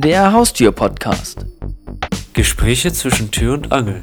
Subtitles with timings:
[0.00, 1.44] Der Haustür-Podcast.
[2.32, 4.00] Gespräche zwischen Tür und Angel.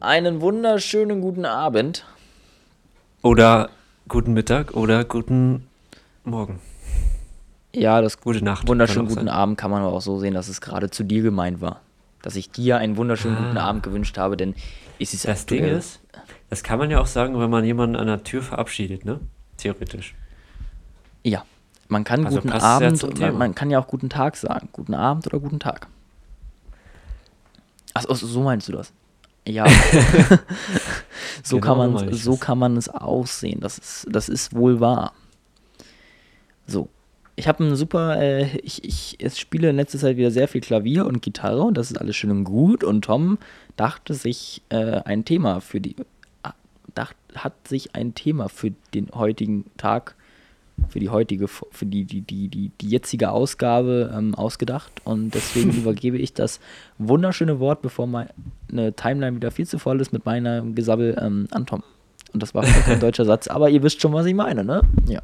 [0.00, 2.04] Einen wunderschönen guten Abend.
[3.22, 3.70] Oder
[4.08, 5.66] guten Mittag oder guten
[6.24, 6.60] Morgen.
[7.74, 8.68] Ja, das Gute Nacht.
[8.68, 9.28] wunderschönen guten sein.
[9.30, 11.80] Abend kann man aber auch so sehen, dass es gerade zu dir gemeint war.
[12.26, 13.68] Dass ich dir einen wunderschönen guten Ah.
[13.68, 14.56] Abend gewünscht habe, denn
[14.98, 16.00] es ist Das Ding ist,
[16.50, 19.20] das kann man ja auch sagen, wenn man jemanden an der Tür verabschiedet, ne?
[19.58, 20.16] Theoretisch.
[21.22, 21.44] Ja,
[21.86, 24.68] man kann Also guten ja Abend, man, man kann ja auch guten Tag sagen.
[24.72, 25.86] Guten Abend oder guten Tag.
[27.94, 28.92] Achso, so meinst du das?
[29.46, 29.64] Ja.
[31.44, 32.40] so, Genau kann man, so das.
[32.40, 33.60] kann man es aussehen.
[33.60, 35.12] Das ist, das ist wohl wahr.
[36.66, 36.88] So.
[37.36, 40.62] Ich habe einen super, äh, ich, ich, ich spiele in letzter Zeit wieder sehr viel
[40.62, 42.82] Klavier und Gitarre und das ist alles schön und gut.
[42.82, 43.38] Und Tom
[43.76, 45.96] dachte sich äh, ein Thema für die,
[46.42, 46.54] ah,
[46.94, 50.16] dacht, hat sich ein Thema für den heutigen Tag
[50.88, 54.92] für die heutige, für die, die, die, die, die jetzige Ausgabe ähm, ausgedacht.
[55.04, 56.60] Und deswegen übergebe ich das
[56.98, 61.66] wunderschöne Wort, bevor meine Timeline wieder viel zu voll ist, mit meinem Gesabbel ähm, an
[61.66, 61.82] Tom.
[62.32, 64.82] Und das war vielleicht ein deutscher Satz, aber ihr wisst schon, was ich meine, ne?
[65.06, 65.22] Ja.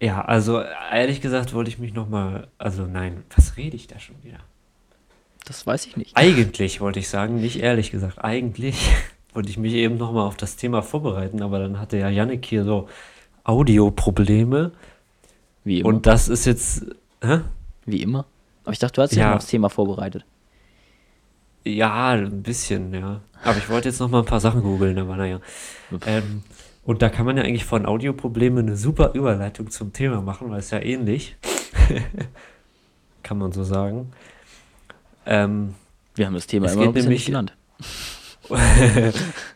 [0.00, 0.60] Ja, also
[0.92, 4.38] ehrlich gesagt wollte ich mich nochmal, also nein, was rede ich da schon wieder?
[5.44, 6.16] Das weiß ich nicht.
[6.16, 8.90] Eigentlich wollte ich sagen, nicht ehrlich gesagt, eigentlich
[9.34, 12.64] wollte ich mich eben nochmal auf das Thema vorbereiten, aber dann hatte ja Yannick hier
[12.64, 12.88] so
[13.44, 14.72] Audioprobleme
[15.64, 15.88] Wie immer.
[15.88, 16.86] und das ist jetzt,
[17.22, 17.40] hä?
[17.86, 18.24] Wie immer.
[18.64, 19.34] Aber ich dachte, du hast dich Ja.
[19.36, 20.24] aufs Thema vorbereitet.
[21.64, 23.20] Ja, ein bisschen, ja.
[23.44, 25.40] Aber ich wollte jetzt noch mal ein paar Sachen googeln, aber naja.
[26.06, 26.42] Ähm,
[26.82, 30.60] und da kann man ja eigentlich von Audioproblemen eine super Überleitung zum Thema machen, weil
[30.60, 31.36] es ja ähnlich.
[33.22, 34.12] kann man so sagen.
[35.26, 35.74] Ähm,
[36.14, 37.56] Wir haben das Thema Es immer noch geht nämlich- genannt.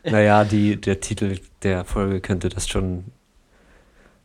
[0.05, 3.05] naja, die, der Titel der Folge könnte das schon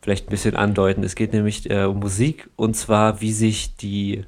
[0.01, 1.03] vielleicht ein bisschen andeuten.
[1.03, 4.25] Es geht nämlich äh, um Musik und zwar, wie sich die,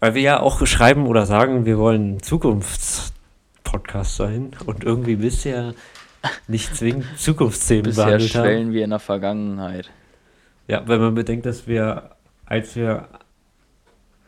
[0.00, 5.74] weil wir ja auch schreiben oder sagen, wir wollen Zukunftspodcast sein und irgendwie bisher
[6.48, 8.44] nicht zwingend Zukunftsthemen Bisher behandelt haben.
[8.44, 9.90] schwellen wir in der Vergangenheit.
[10.68, 12.10] Ja, wenn man bedenkt, dass wir,
[12.44, 13.08] als wir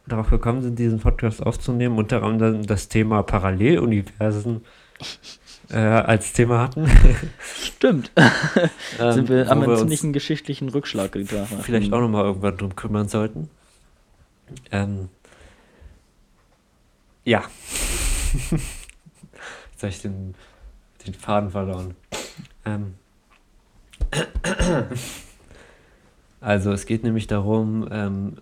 [0.06, 4.64] darauf gekommen sind, diesen Podcast aufzunehmen, unter anderem das Thema Paralleluniversen
[5.70, 6.88] äh, als Thema hatten.
[7.62, 8.12] Stimmt.
[8.98, 11.46] ähm, Sind wir, wo haben wir einen uns ziemlichen geschichtlichen Rückschlag getan.
[11.62, 13.50] vielleicht auch nochmal irgendwann drum kümmern sollten.
[14.70, 15.08] Ähm,
[17.24, 17.44] ja.
[19.72, 20.34] Jetzt habe ich den,
[21.06, 21.94] den Faden verloren.
[22.64, 22.94] Ähm,
[26.40, 28.36] also es geht nämlich darum, ähm,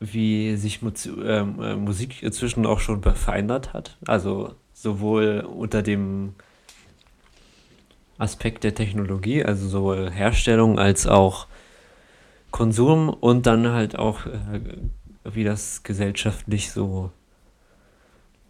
[0.00, 0.90] wie sich Mu
[1.22, 3.96] ähm, äh, Musik inzwischen auch schon verändert hat.
[4.06, 6.34] Also sowohl unter dem
[8.18, 11.46] Aspekt der Technologie, also sowohl Herstellung als auch
[12.50, 14.60] Konsum und dann halt auch, äh,
[15.24, 17.12] wie das gesellschaftlich so,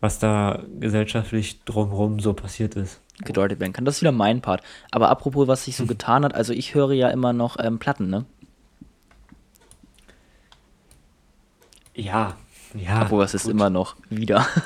[0.00, 3.00] was da gesellschaftlich drumherum so passiert ist.
[3.22, 3.84] gedeutet werden kann.
[3.84, 4.62] Das ist wieder mein Part.
[4.90, 8.08] Aber apropos, was sich so getan hat, also ich höre ja immer noch ähm, Platten,
[8.08, 8.24] ne?
[11.94, 12.36] Ja,
[12.74, 13.02] ja.
[13.02, 14.46] Obwohl, was ist immer noch wieder.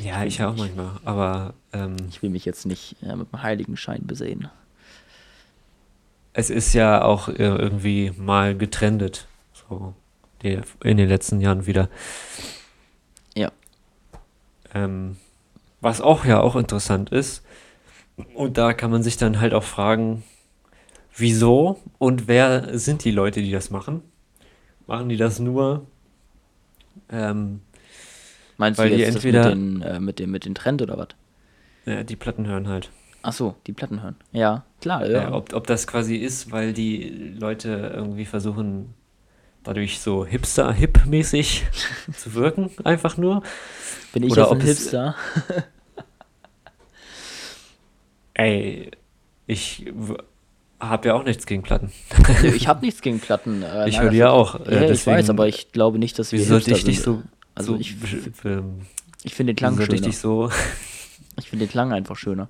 [0.00, 4.06] Ja, ich auch manchmal, aber ähm, Ich will mich jetzt nicht äh, mit dem Heiligenschein
[4.06, 4.48] besehen.
[6.32, 9.94] es ist ja auch äh, irgendwie mal getrendet, so
[10.42, 11.88] die, in den letzten Jahren wieder.
[13.34, 13.50] Ja.
[14.74, 15.16] Ähm,
[15.80, 17.44] was auch ja auch interessant ist,
[18.34, 20.24] und da kann man sich dann halt auch fragen,
[21.16, 24.02] wieso und wer sind die Leute, die das machen?
[24.86, 25.86] Machen die das nur?
[27.10, 27.60] Ähm,
[28.56, 30.82] Meinst Weil du die jetzt entweder- das mit, den, äh, mit, dem, mit dem Trend
[30.82, 31.08] oder was?
[31.86, 32.90] ja, die Platten hören halt.
[33.22, 34.16] Ach so, die Platten hören.
[34.32, 35.06] Ja, klar.
[35.06, 35.22] Ja.
[35.22, 38.94] Ja, ob, ob das quasi ist, weil die Leute irgendwie versuchen,
[39.68, 41.64] dadurch so hipster-hip-mäßig
[42.16, 43.42] zu wirken, einfach nur.
[44.12, 45.14] Bin ich oder jetzt ein ob es- Hipster?
[48.34, 48.90] Ey,
[49.46, 49.86] ich
[50.80, 51.92] habe ja auch nichts gegen Platten.
[52.42, 53.62] ich habe nichts gegen Platten.
[53.62, 54.54] Äh, Ich höre ja auch.
[54.66, 56.96] äh, Ja, ich deswegen- weiß, aber ich glaube nicht, dass wir Wieso sollte Hipster ich
[56.96, 57.22] dich so.
[57.54, 57.96] Also so ich,
[58.44, 58.82] ähm,
[59.24, 60.00] ich finde den Klang ich schöner.
[60.00, 60.50] dich so.
[61.38, 62.48] Ich finde den Klang einfach schöner.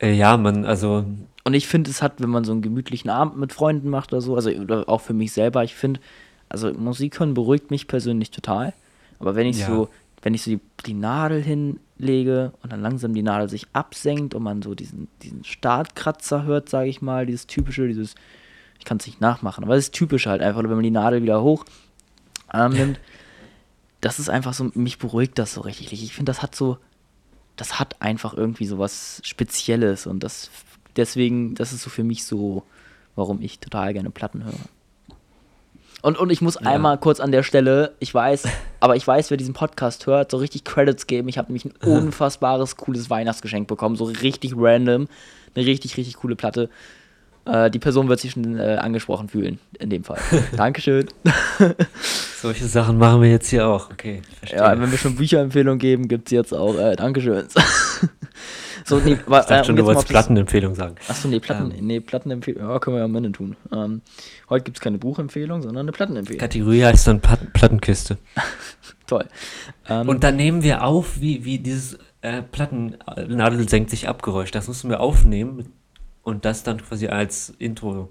[0.00, 1.04] Äh, ja, man, also.
[1.44, 4.20] Und ich finde, es hat, wenn man so einen gemütlichen Abend mit Freunden macht oder
[4.20, 6.00] so, also oder auch für mich selber, ich finde,
[6.48, 8.74] also Musik hören beruhigt mich persönlich total.
[9.18, 9.66] Aber wenn ich Ja.
[9.66, 9.88] so,
[10.22, 14.42] wenn ich so die, die Nadel hinlege und dann langsam die Nadel sich absenkt und
[14.42, 18.14] man so diesen, diesen Startkratzer hört, sage ich mal, dieses typische, dieses,
[18.78, 21.22] ich kann es nicht nachmachen, aber es ist typisch halt einfach, wenn man die Nadel
[21.22, 21.64] wieder hoch
[22.52, 23.00] ähm, nimmt,
[24.00, 25.92] das ist einfach so, mich beruhigt das so richtig.
[25.92, 26.78] Ich finde, das hat so,
[27.56, 30.50] das hat einfach irgendwie so was Spezielles und das,
[30.96, 32.62] deswegen, das ist so für mich so,
[33.16, 34.54] warum ich total gerne Platten höre.
[36.02, 36.62] Und, und ich muss ja.
[36.62, 38.44] einmal kurz an der Stelle, ich weiß,
[38.80, 41.28] aber ich weiß, wer diesen Podcast hört, so richtig Credits geben.
[41.28, 45.08] Ich habe nämlich ein unfassbares, cooles Weihnachtsgeschenk bekommen, so richtig random.
[45.54, 46.70] Eine richtig, richtig coole Platte.
[47.44, 50.20] Äh, die Person wird sich schon äh, angesprochen fühlen, in dem Fall.
[50.56, 51.08] Dankeschön.
[52.40, 53.90] Solche Sachen machen wir jetzt hier auch.
[53.90, 54.60] Okay, verstehe.
[54.60, 57.46] Ja, wenn wir schon Bücherempfehlungen geben, gibt es jetzt auch äh, Dankeschön.
[58.84, 60.96] So, nee, ich dachte äh, schon, du wolltest Plattenempfehlung sagen.
[61.08, 61.86] Achso, nee, Platten, ähm.
[61.86, 62.68] nee, Plattenempfehlung.
[62.68, 63.56] Ja, können wir ja am Ende tun.
[63.72, 64.02] Ähm,
[64.48, 66.40] heute gibt es keine Buchempfehlung, sondern eine Plattenempfehlung.
[66.40, 68.18] Kategorie heißt dann Platten Plattenkiste.
[69.06, 69.26] Toll.
[69.88, 74.50] Ähm, Und dann nehmen wir auf, wie, wie dieses äh, Plattennadel senkt sich Abgeräusch.
[74.50, 75.72] Das mussten wir aufnehmen
[76.22, 78.10] und das dann quasi als Intro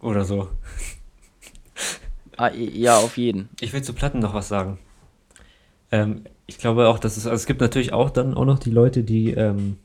[0.00, 0.48] oder so.
[2.36, 3.48] Ah, ja, auf jeden.
[3.60, 4.78] Ich will zu Platten noch was sagen.
[5.90, 8.70] Ähm, ich glaube auch, dass es, also es gibt natürlich auch dann auch noch die
[8.70, 9.78] Leute, die ähm,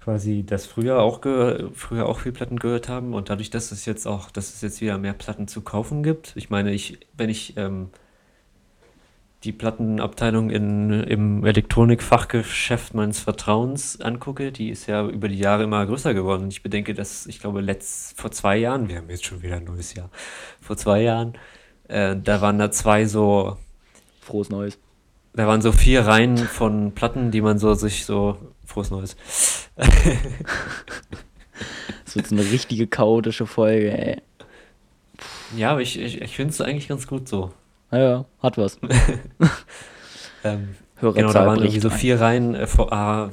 [0.00, 1.20] quasi das früher auch
[1.74, 4.80] früher auch viel Platten gehört haben und dadurch, dass es jetzt auch, dass es jetzt
[4.80, 6.34] wieder mehr Platten zu kaufen gibt.
[6.36, 7.90] Ich meine, ich, wenn ich ähm,
[9.42, 15.84] die Plattenabteilung in, im Elektronikfachgeschäft meines Vertrauens angucke, die ist ja über die Jahre immer
[15.84, 16.44] größer geworden.
[16.44, 19.56] Und ich bedenke, dass ich glaube, letzt, vor zwei Jahren, wir haben jetzt schon wieder
[19.56, 20.10] ein neues Jahr,
[20.60, 21.34] vor zwei Jahren,
[21.88, 23.56] äh, da waren da zwei so.
[24.26, 24.78] Frohes Neues.
[25.32, 28.36] Da waren so vier Reihen von Platten, die man so sich so.
[28.64, 29.16] Frohes Neues.
[29.76, 29.86] das
[32.16, 34.22] wird so eine richtige chaotische Folge, ey.
[35.56, 37.52] Ja, aber ich, ich, ich finde es eigentlich ganz gut so.
[37.92, 38.78] Ja, hat was.
[40.44, 43.30] ähm, genau, da waren irgendwie so vier Reihen äh, VA,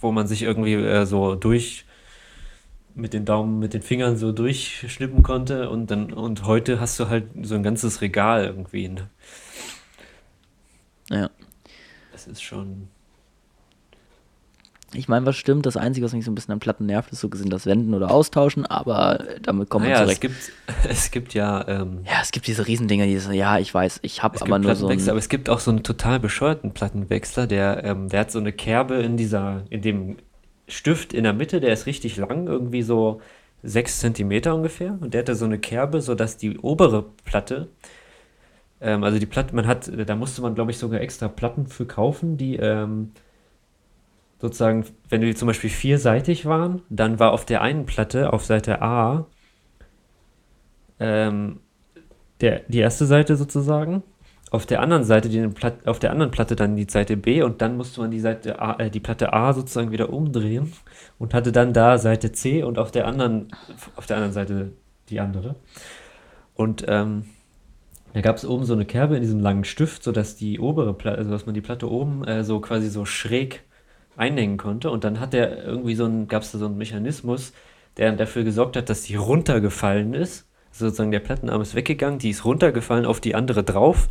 [0.00, 1.84] wo man sich irgendwie äh, so durch
[2.96, 7.08] mit den Daumen, mit den Fingern so durchschnippen konnte und dann und heute hast du
[7.08, 8.88] halt so ein ganzes Regal irgendwie.
[8.88, 9.08] Ne?
[11.10, 11.30] Ja.
[12.12, 12.88] Das ist schon
[14.96, 17.20] ich meine, was stimmt, das Einzige, was mich so ein bisschen an Platten nervt, ist
[17.20, 20.24] so gesehen das Wenden oder Austauschen, aber damit kommt naja, man zurecht.
[20.24, 21.66] Es gibt, es gibt ja...
[21.66, 24.74] Ähm, ja, es gibt diese Riesendinger, die so, ja, ich weiß, ich habe aber nur
[24.74, 25.08] so einen...
[25.08, 28.52] Aber es gibt auch so einen total bescheuerten Plattenwechsler, der, ähm, der hat so eine
[28.52, 30.16] Kerbe in dieser, in dem
[30.68, 33.20] Stift in der Mitte, der ist richtig lang, irgendwie so
[33.62, 37.68] sechs Zentimeter ungefähr und der hat da so eine Kerbe, sodass die obere Platte
[38.84, 41.86] ähm, also die Platte, man hat, da musste man, glaube ich, sogar extra Platten für
[41.86, 43.12] kaufen, die ähm,
[44.40, 48.82] sozusagen, wenn die zum Beispiel vierseitig waren, dann war auf der einen Platte, auf Seite
[48.82, 49.26] A,
[51.00, 51.60] ähm,
[52.42, 54.02] der, die erste Seite sozusagen,
[54.50, 57.62] auf der anderen Seite, die Platte, auf der anderen Platte dann die Seite B und
[57.62, 60.72] dann musste man die Seite A, äh, die Platte A sozusagen wieder umdrehen
[61.18, 63.48] und hatte dann da Seite C und auf der anderen,
[63.96, 64.72] auf der anderen Seite
[65.08, 65.56] die andere.
[66.54, 67.24] Und ähm,
[68.14, 71.18] da gab es oben so eine Kerbe in diesem langen Stift, sodass die obere Platte,
[71.18, 73.64] also dass man die Platte oben äh, so quasi so schräg
[74.16, 74.90] einhängen konnte.
[74.90, 77.52] Und dann hat der irgendwie so ein, gab es da so einen Mechanismus,
[77.96, 80.46] der dafür gesorgt hat, dass die runtergefallen ist.
[80.70, 84.08] Also sozusagen der Plattenarm ist weggegangen, die ist runtergefallen auf die andere drauf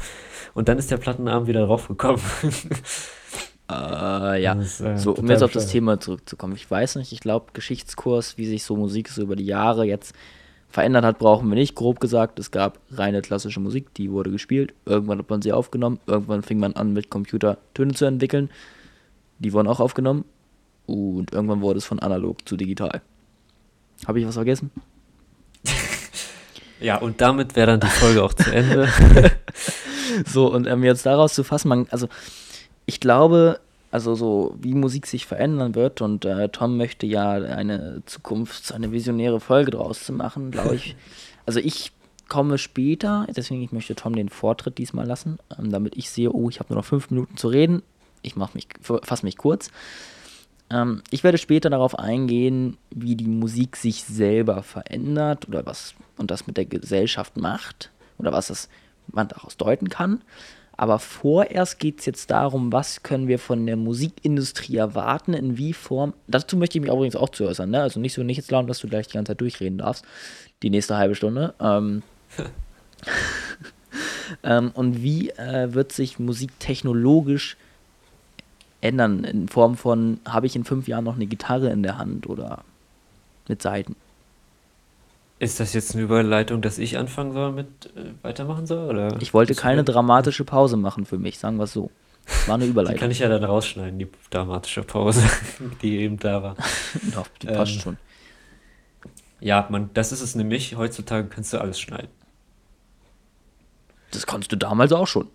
[0.54, 2.22] und dann ist der Plattenarm wieder draufgekommen.
[3.72, 6.56] äh, ja, ist, äh, so um jetzt auf das Thema zurückzukommen.
[6.56, 10.14] Ich weiß nicht, ich glaube, Geschichtskurs, wie sich so Musik so über die Jahre jetzt
[10.74, 11.76] verändert hat, brauchen wir nicht.
[11.76, 14.74] Grob gesagt, es gab reine klassische Musik, die wurde gespielt.
[14.86, 16.00] Irgendwann hat man sie aufgenommen.
[16.08, 18.50] Irgendwann fing man an, mit Computer Töne zu entwickeln.
[19.38, 20.26] Die wurden auch aufgenommen.
[20.88, 23.04] Und irgendwann wurde es von analog zu digital.
[24.08, 24.72] Habe ich was vergessen?
[26.82, 28.90] ja, und damit wäre dann die Folge auch zu Ende.
[30.26, 32.08] so, und ähm, jetzt daraus zu fassen, man, also
[32.88, 33.60] ich glaube,
[33.94, 38.92] also so wie Musik sich verändern wird und äh, Tom möchte ja eine Zukunft, eine
[38.92, 40.96] visionäre Folge draus zu machen, glaube ich.
[41.46, 41.92] Also ich
[42.30, 46.50] komme später, deswegen ich möchte Tom den Vortritt diesmal lassen, ähm, damit ich sehe, oh,
[46.50, 47.84] ich habe nur noch fünf Minuten zu reden
[48.24, 49.70] ich mich, fasse mich kurz.
[50.70, 56.32] Ähm, ich werde später darauf eingehen, wie die Musik sich selber verändert oder was und
[56.32, 58.70] das mit der Gesellschaft macht oder was das,
[59.08, 60.22] man daraus deuten kann.
[60.76, 65.74] Aber vorerst geht es jetzt darum, was können wir von der Musikindustrie erwarten, in wie
[65.74, 66.14] Form.
[66.28, 67.82] Dazu möchte ich mich übrigens auch zu äußern, ne?
[67.82, 70.04] Also nicht so nicht jetzt laut, dass du gleich die ganze Zeit durchreden darfst,
[70.64, 71.54] die nächste halbe Stunde.
[71.60, 72.02] Ähm,
[74.44, 77.56] ähm, und wie äh, wird sich Musik technologisch
[78.82, 82.28] ändern in Form von, habe ich in fünf Jahren noch eine Gitarre in der Hand
[82.28, 82.64] oder
[83.48, 83.96] mit Saiten?
[85.44, 88.90] Ist das jetzt eine Überleitung, dass ich anfangen soll mit äh, weitermachen soll?
[88.90, 91.92] Oder ich wollte keine dramatische Pause machen für mich, sagen wir es so.
[92.26, 92.96] Das war eine Überleitung.
[92.96, 95.22] die kann ich ja dann rausschneiden, die dramatische Pause,
[95.82, 96.56] die eben da war.
[97.14, 97.98] Doch, die ähm, passt schon.
[99.42, 100.78] Ja, man, das ist es nämlich.
[100.78, 102.08] Heutzutage kannst du alles schneiden.
[104.12, 105.28] Das konntest du damals auch schon.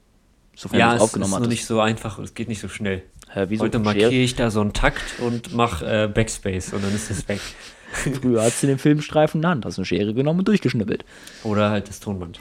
[0.57, 1.51] Sofern Ja, du es aufgenommen ist nur hattest.
[1.51, 3.03] nicht so einfach, es geht nicht so schnell.
[3.31, 3.65] Hä, wieso?
[3.65, 7.29] Heute markiere ich da so einen Takt und mache äh, Backspace und dann ist es
[7.29, 7.41] weg.
[7.93, 11.05] Früher hast du den Filmstreifen in der Hand, hast eine Schere genommen und durchgeschnippelt.
[11.45, 12.41] Oder halt das Tonband.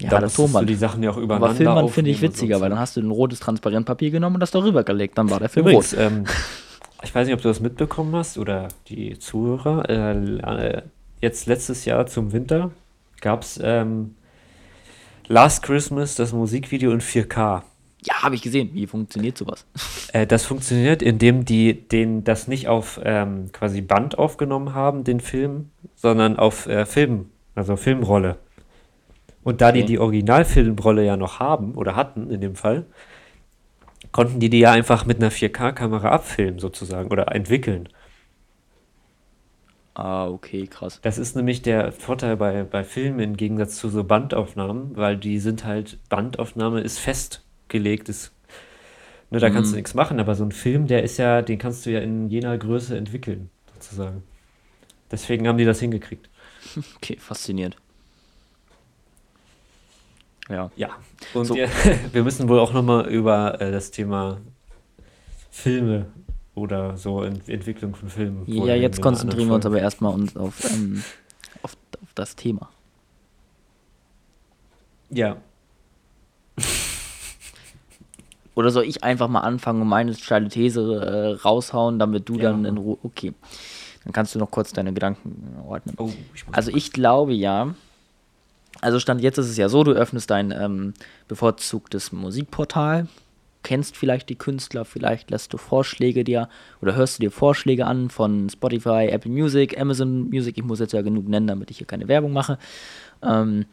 [0.00, 0.68] Ja, da das Tonband.
[0.68, 3.00] du die Sachen ja auch übereinander Aber Filmband finde ich witziger, weil dann hast du
[3.00, 6.00] ein rotes Transparentpapier genommen und das darüber gelegt, dann war der Film Übrigens, rot.
[6.00, 6.24] ähm,
[7.02, 9.88] ich weiß nicht, ob du das mitbekommen hast oder die Zuhörer.
[9.88, 10.82] Äh, äh,
[11.20, 12.70] jetzt letztes Jahr zum Winter
[13.20, 14.14] gab es ähm,
[15.28, 17.62] Last Christmas das Musikvideo in 4K.
[18.04, 18.74] Ja, habe ich gesehen.
[18.74, 19.66] Wie funktioniert sowas?
[20.08, 25.20] Äh, das funktioniert, indem die den das nicht auf ähm, quasi Band aufgenommen haben, den
[25.20, 28.38] Film, sondern auf äh, Film, also Filmrolle.
[29.44, 29.86] Und da die Okay.
[29.86, 32.86] die Originalfilmrolle ja noch haben oder hatten in dem Fall,
[34.12, 37.88] konnten die die ja einfach mit einer 4K-Kamera abfilmen sozusagen oder entwickeln.
[39.94, 41.00] Ah, okay, krass.
[41.02, 45.38] Das ist nämlich der Vorteil bei, bei Filmen im Gegensatz zu so Bandaufnahmen, weil die
[45.38, 46.98] sind halt, Bandaufnahme ist
[47.72, 48.32] festgelegt, ist,
[49.30, 49.78] ne, da kannst du Mhm.
[49.78, 52.56] nichts machen, aber so ein Film, der ist ja, den kannst du ja in jener
[52.58, 54.22] Größe entwickeln, sozusagen.
[55.10, 56.28] Deswegen haben die das hingekriegt.
[56.96, 57.76] Okay, faszinierend.
[60.48, 60.70] Ja.
[60.76, 60.90] Ja.
[61.34, 61.54] Und So.
[61.54, 61.68] wir,
[62.12, 64.38] wir müssen wohl auch nochmal über äh, das Thema
[65.50, 66.06] Filme
[66.54, 68.44] oder so Ent Entwicklung von Filmen.
[68.46, 71.02] Ja, jetzt konzentrieren wir uns aber erstmal uns auf, ähm,
[71.62, 72.70] auf, auf das Thema.
[75.10, 75.36] Ja.
[78.54, 82.50] Oder soll ich einfach mal anfangen und meine steile These äh, raushauen, damit du Ja.
[82.50, 82.98] dann in Ruhe.
[83.02, 83.32] Okay.
[84.04, 85.94] Dann kannst du noch kurz deine Gedanken ordnen.
[85.98, 87.74] Oh, ich Also ich glaube ja,
[88.80, 90.92] also Stand jetzt ist es ja so, du öffnest dein ähm,
[91.28, 93.06] bevorzugtes Musikportal,
[93.62, 96.48] kennst vielleicht die Künstler, vielleicht lässt du Vorschläge dir
[96.80, 100.92] oder hörst du dir Vorschläge an von Spotify, Apple Music, Amazon Music, ich muss jetzt
[100.92, 102.58] ja genug nennen, damit ich hier keine Werbung mache.
[103.22, 103.66] Ähm,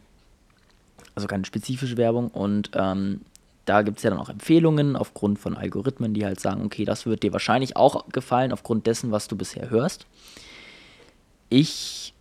[1.16, 3.22] also keine spezifische Werbung und ähm,
[3.64, 7.06] da gibt es ja dann auch Empfehlungen aufgrund von Algorithmen, die halt sagen, okay, das
[7.06, 10.06] wird dir wahrscheinlich auch gefallen aufgrund dessen, was du bisher hörst.
[11.48, 12.14] Ich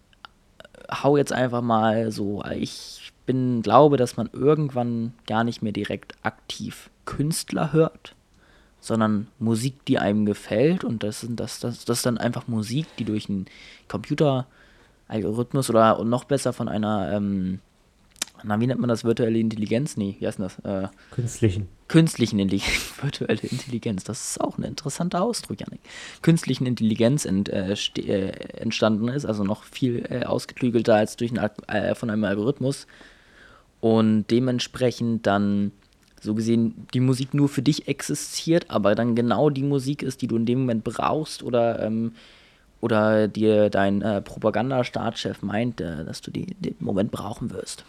[0.92, 6.14] hau jetzt einfach mal so, ich bin, glaube, dass man irgendwann gar nicht mehr direkt
[6.24, 8.16] aktiv Künstler hört,
[8.80, 12.88] sondern Musik, die einem gefällt und das sind das, das, das ist dann einfach Musik,
[12.98, 13.46] die durch einen
[13.88, 17.60] Computeralgorithmus oder noch besser von einer, ähm,
[18.44, 19.98] na, wie nennt man das, virtuelle Intelligenz?
[19.98, 20.60] Nee, wie heißt denn das?
[20.60, 21.68] Äh, Künstlichen.
[21.88, 25.82] künstlichen Intelligenz, virtuelle Intelligenz, das ist auch ein interessanter Ausdruck, Janik.
[26.22, 28.30] Künstlichen Intelligenz ent, äh, äh,
[28.60, 32.88] entstanden ist, also noch viel äh, ausgeklügelter als durch einen, äh, von einem Algorithmus
[33.82, 35.72] und dementsprechend dann
[36.22, 40.28] so gesehen die Musik nur für dich existiert, aber dann genau die Musik ist, die
[40.28, 42.12] du in dem Moment brauchst oder ähm,
[42.82, 47.84] oder dir dein äh, Propaganda-Startchef meint, äh, dass du die in dem Moment brauchen wirst.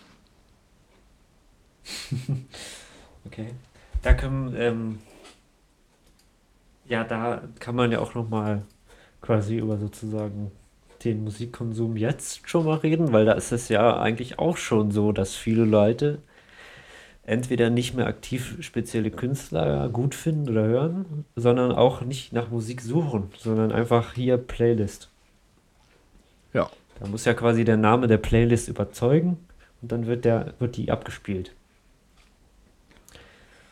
[3.27, 3.49] Okay.
[4.03, 4.99] Da können, ähm,
[6.89, 8.63] ja, da kann man ja auch nochmal
[9.21, 10.51] quasi über sozusagen
[11.05, 15.13] den Musikkonsum jetzt schon mal reden, weil da ist es ja eigentlich auch schon so,
[15.13, 16.19] dass viele Leute
[17.25, 22.81] entweder nicht mehr aktiv spezielle Künstler gut finden oder hören, sondern auch nicht nach Musik
[22.81, 25.11] suchen, sondern einfach hier Playlist.
[26.53, 26.71] Ja.
[26.99, 29.39] Da muss ja quasi der Name der Playlist überzeugen
[29.81, 31.53] und dann wird der, wird die abgespielt.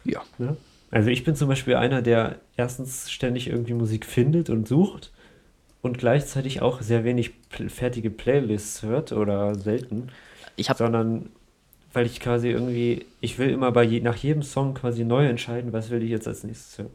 [0.04, 0.22] Ja.
[0.38, 0.56] Ne?
[0.90, 5.12] Also ich bin zum Beispiel einer, der erstens ständig irgendwie Musik findet und sucht
[5.82, 10.08] und gleichzeitig auch sehr wenig fertige Playlists hört oder selten,
[10.56, 11.30] Ich habe sondern
[11.92, 15.72] weil ich quasi irgendwie, ich will immer bei je, nach jedem Song quasi neu entscheiden,
[15.72, 16.90] was will ich jetzt als nächstes hören.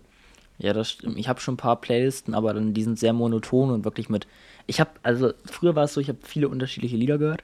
[0.59, 1.17] Ja, das stimmt.
[1.17, 4.27] Ich habe schon ein paar Playlisten, aber dann die sind sehr monoton und wirklich mit.
[4.67, 7.43] Ich habe, also früher war es so, ich habe viele unterschiedliche Lieder gehört.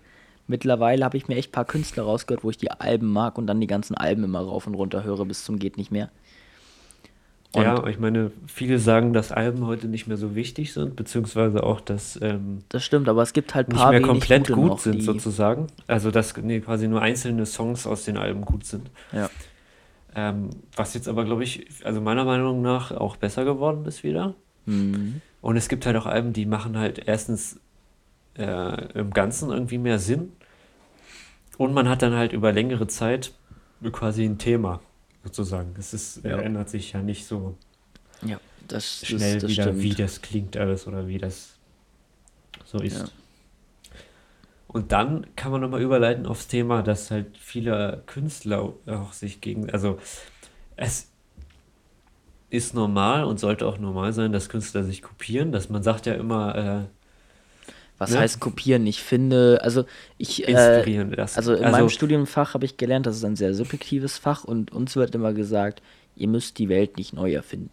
[0.50, 3.46] Mittlerweile habe ich mir echt ein paar Künstler rausgehört, wo ich die Alben mag und
[3.46, 6.10] dann die ganzen Alben immer rauf und runter höre bis zum geht nicht mehr.
[7.52, 11.62] Und ja, ich meine, viele sagen, dass Alben heute nicht mehr so wichtig sind, beziehungsweise
[11.64, 14.70] auch, dass ähm, das stimmt, aber es gibt halt ein nicht paar mehr komplett gut
[14.70, 15.68] noch, sind sozusagen.
[15.86, 18.90] Also dass nee, quasi nur einzelne Songs aus den Alben gut sind.
[19.12, 19.30] Ja.
[20.16, 24.34] Ähm, was jetzt aber, glaube ich, also meiner Meinung nach auch besser geworden ist wieder.
[24.66, 25.22] Mhm.
[25.42, 27.60] Und es gibt halt auch Alben, die machen halt erstens
[28.38, 30.32] äh, im Ganzen irgendwie mehr Sinn.
[31.60, 33.34] Und man hat dann halt über längere Zeit
[33.92, 34.80] quasi ein Thema,
[35.26, 35.76] sozusagen.
[35.78, 36.40] Es ist, Ja.
[36.40, 37.58] ändert sich ja nicht so
[38.22, 39.82] Ja, das, schnell das, das wieder, stimmt.
[39.84, 41.58] wie das klingt alles oder wie das
[42.66, 42.98] so ist.
[43.00, 43.06] Ja.
[44.68, 49.70] Und dann kann man nochmal überleiten aufs Thema, dass halt viele Künstler auch sich gegen,
[49.70, 49.98] also
[50.78, 51.12] es
[52.50, 56.14] ist normal und sollte auch normal sein, dass Künstler sich kopieren, dass man sagt ja
[56.14, 56.82] immer, äh,
[58.00, 58.22] Was Ja.
[58.22, 58.88] heißt kopieren?
[58.88, 59.86] Ich finde, also
[60.18, 61.38] ich, äh, Inspirieren das.
[61.38, 64.72] also in Also- meinem Studienfach habe ich gelernt, das ist ein sehr subjektives Fach und
[64.72, 65.82] uns wird immer gesagt,
[66.16, 67.70] ihr müsst die Welt nicht neu erfinden.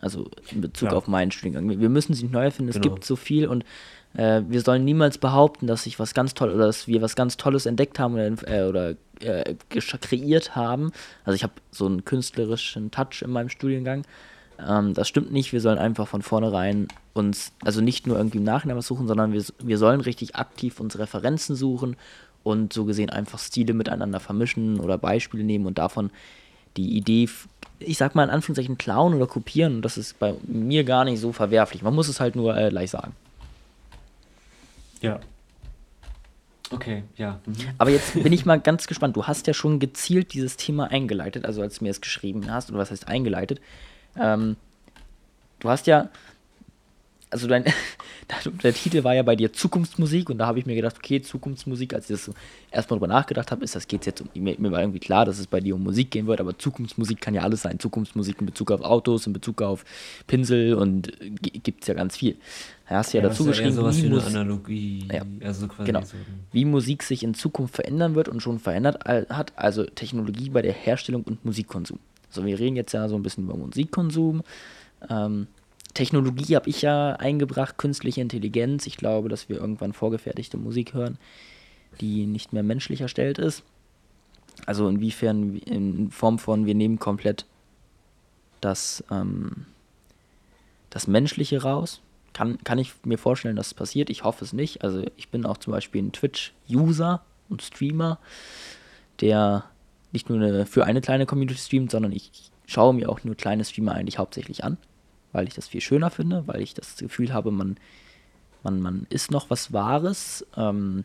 [0.00, 0.96] Also in Bezug Ja.
[0.96, 1.80] auf meinen Studiengang.
[1.80, 2.94] Wir müssen sie nicht neu erfinden, es Genau.
[2.94, 3.64] gibt so viel und
[4.14, 7.36] äh, wir sollen niemals behaupten, dass ich was ganz toll oder dass wir was ganz
[7.36, 10.90] Tolles entdeckt haben oder, äh, oder äh, kreiert haben.
[11.24, 14.02] Also ich habe so einen künstlerischen Touch in meinem Studiengang.
[14.68, 15.52] Ähm, das stimmt nicht.
[15.52, 19.32] Wir sollen einfach von vornherein uns, also nicht nur irgendwie im Nachhinein was suchen, sondern
[19.32, 21.96] wir, wir sollen richtig aktiv uns Referenzen suchen
[22.42, 26.10] und so gesehen einfach Stile miteinander vermischen oder Beispiele nehmen und davon
[26.76, 27.28] die Idee,
[27.80, 29.76] ich sag mal in Anführungszeichen, klauen oder kopieren.
[29.76, 31.82] Und das ist bei mir gar nicht so verwerflich.
[31.82, 33.12] Man muss es halt nur äh, leicht sagen.
[35.00, 35.20] Ja.
[36.70, 37.40] Okay, ja.
[37.46, 37.56] Mhm.
[37.78, 39.16] Aber jetzt bin ich mal ganz gespannt.
[39.16, 42.70] Du hast ja schon gezielt dieses Thema eingeleitet, also als du mir es geschrieben hast,
[42.70, 43.60] oder was heißt eingeleitet.
[44.16, 44.56] Ähm,
[45.60, 46.08] du hast ja,
[47.30, 47.64] also dein,
[48.62, 51.94] der Titel war ja bei dir Zukunftsmusik und da habe ich mir gedacht, okay, Zukunftsmusik,
[51.94, 52.34] als ich das so
[52.72, 55.38] erstmal drüber nachgedacht habe, ist das geht jetzt um, mir, mir war irgendwie klar, dass
[55.38, 57.78] es bei dir um Musik gehen wird, aber Zukunftsmusik kann ja alles sein.
[57.78, 59.84] Zukunftsmusik in Bezug auf Autos, in Bezug auf
[60.26, 62.36] Pinsel und gibt es ja ganz viel.
[62.88, 65.08] Da hast du ja, dazu das ist geschrieben, sowas wie Mus- Analogie.
[65.12, 66.00] Ja, Also genau.
[66.02, 66.16] so
[66.50, 70.72] wie Musik sich in Zukunft verändern wird und schon verändert hat, also Technologie bei der
[70.72, 72.00] Herstellung und Musikkonsum.
[72.30, 74.42] So, wir reden jetzt ja so ein bisschen über Musikkonsum.
[75.08, 75.48] Ähm,
[75.94, 78.86] Technologie habe ich ja eingebracht, künstliche Intelligenz.
[78.86, 81.18] Ich glaube, dass wir irgendwann vorgefertigte Musik hören,
[82.00, 83.64] die nicht mehr menschlich erstellt ist.
[84.66, 87.46] Also inwiefern in Form von, wir nehmen komplett
[88.60, 89.66] das, ähm,
[90.90, 92.00] das Menschliche raus.
[92.32, 94.10] Kann, kann ich mir vorstellen, dass es passiert.
[94.10, 94.84] Ich hoffe es nicht.
[94.84, 98.18] Also ich bin auch zum Beispiel ein Twitch-User und Streamer,
[99.20, 99.64] der
[100.12, 102.30] nicht nur eine, für eine kleine Community streamt, sondern ich
[102.66, 104.76] schaue mir auch nur kleine Streamer eigentlich hauptsächlich an,
[105.32, 107.76] weil ich das viel schöner finde, weil ich das Gefühl habe, man,
[108.62, 110.46] man, man ist noch was Wahres.
[110.56, 111.04] Ähm,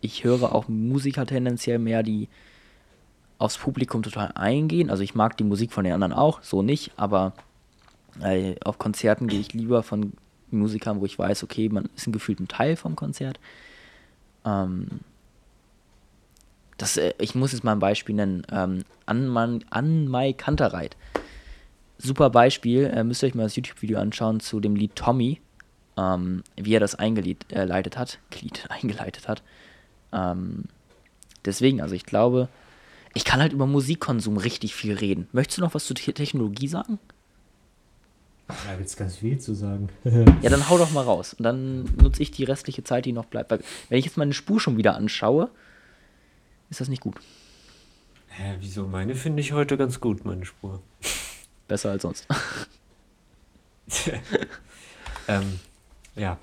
[0.00, 2.28] ich höre auch Musiker tendenziell mehr, die
[3.38, 4.90] aufs Publikum total eingehen.
[4.90, 7.32] Also ich mag die Musik von den anderen auch, so nicht, aber
[8.20, 10.12] äh, auf Konzerten gehe ich lieber von
[10.50, 13.38] Musikern, wo ich weiß, okay, man ist ein gefühlten Teil vom Konzert.
[14.44, 15.00] Ähm,
[16.78, 18.46] das, äh, ich muss jetzt mal ein Beispiel nennen.
[18.50, 20.96] Ähm, Anman, Anmai Kantereit.
[21.98, 22.84] Super Beispiel.
[22.84, 25.40] Äh, müsst ihr euch mal das YouTube-Video anschauen zu dem Lied Tommy.
[25.96, 28.18] Ähm, wie er das eingeleitet äh, hat.
[28.30, 29.42] Glied eingeleitet hat.
[30.12, 30.64] Ähm,
[31.44, 32.48] deswegen, also ich glaube,
[33.14, 35.28] ich kann halt über Musikkonsum richtig viel reden.
[35.32, 37.00] Möchtest du noch was zur Te Technologie sagen?
[38.46, 39.88] Da gibt es ganz viel zu sagen.
[40.42, 41.34] Ja, dann hau doch mal raus.
[41.34, 43.50] Und dann nutze ich die restliche Zeit, die noch bleibt.
[43.50, 45.50] Weil, wenn ich jetzt meine Spur schon wieder anschaue,
[46.70, 47.16] ist das nicht gut.
[48.28, 48.86] Hä, wieso?
[48.86, 50.80] Meine finde ich heute ganz gut, meine Spur.
[51.68, 52.26] Besser als sonst.
[55.28, 55.58] ähm,
[56.16, 56.38] ja.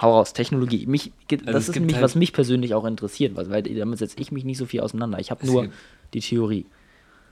[0.00, 0.86] Hau raus, Technologie.
[0.86, 4.18] Mich, Also das es ist nämlich, halt- was mich persönlich auch interessiert, weil, damit setze
[4.18, 5.18] ich mich nicht so viel auseinander.
[5.18, 5.68] Ich habe nur
[6.14, 6.66] die Theorie.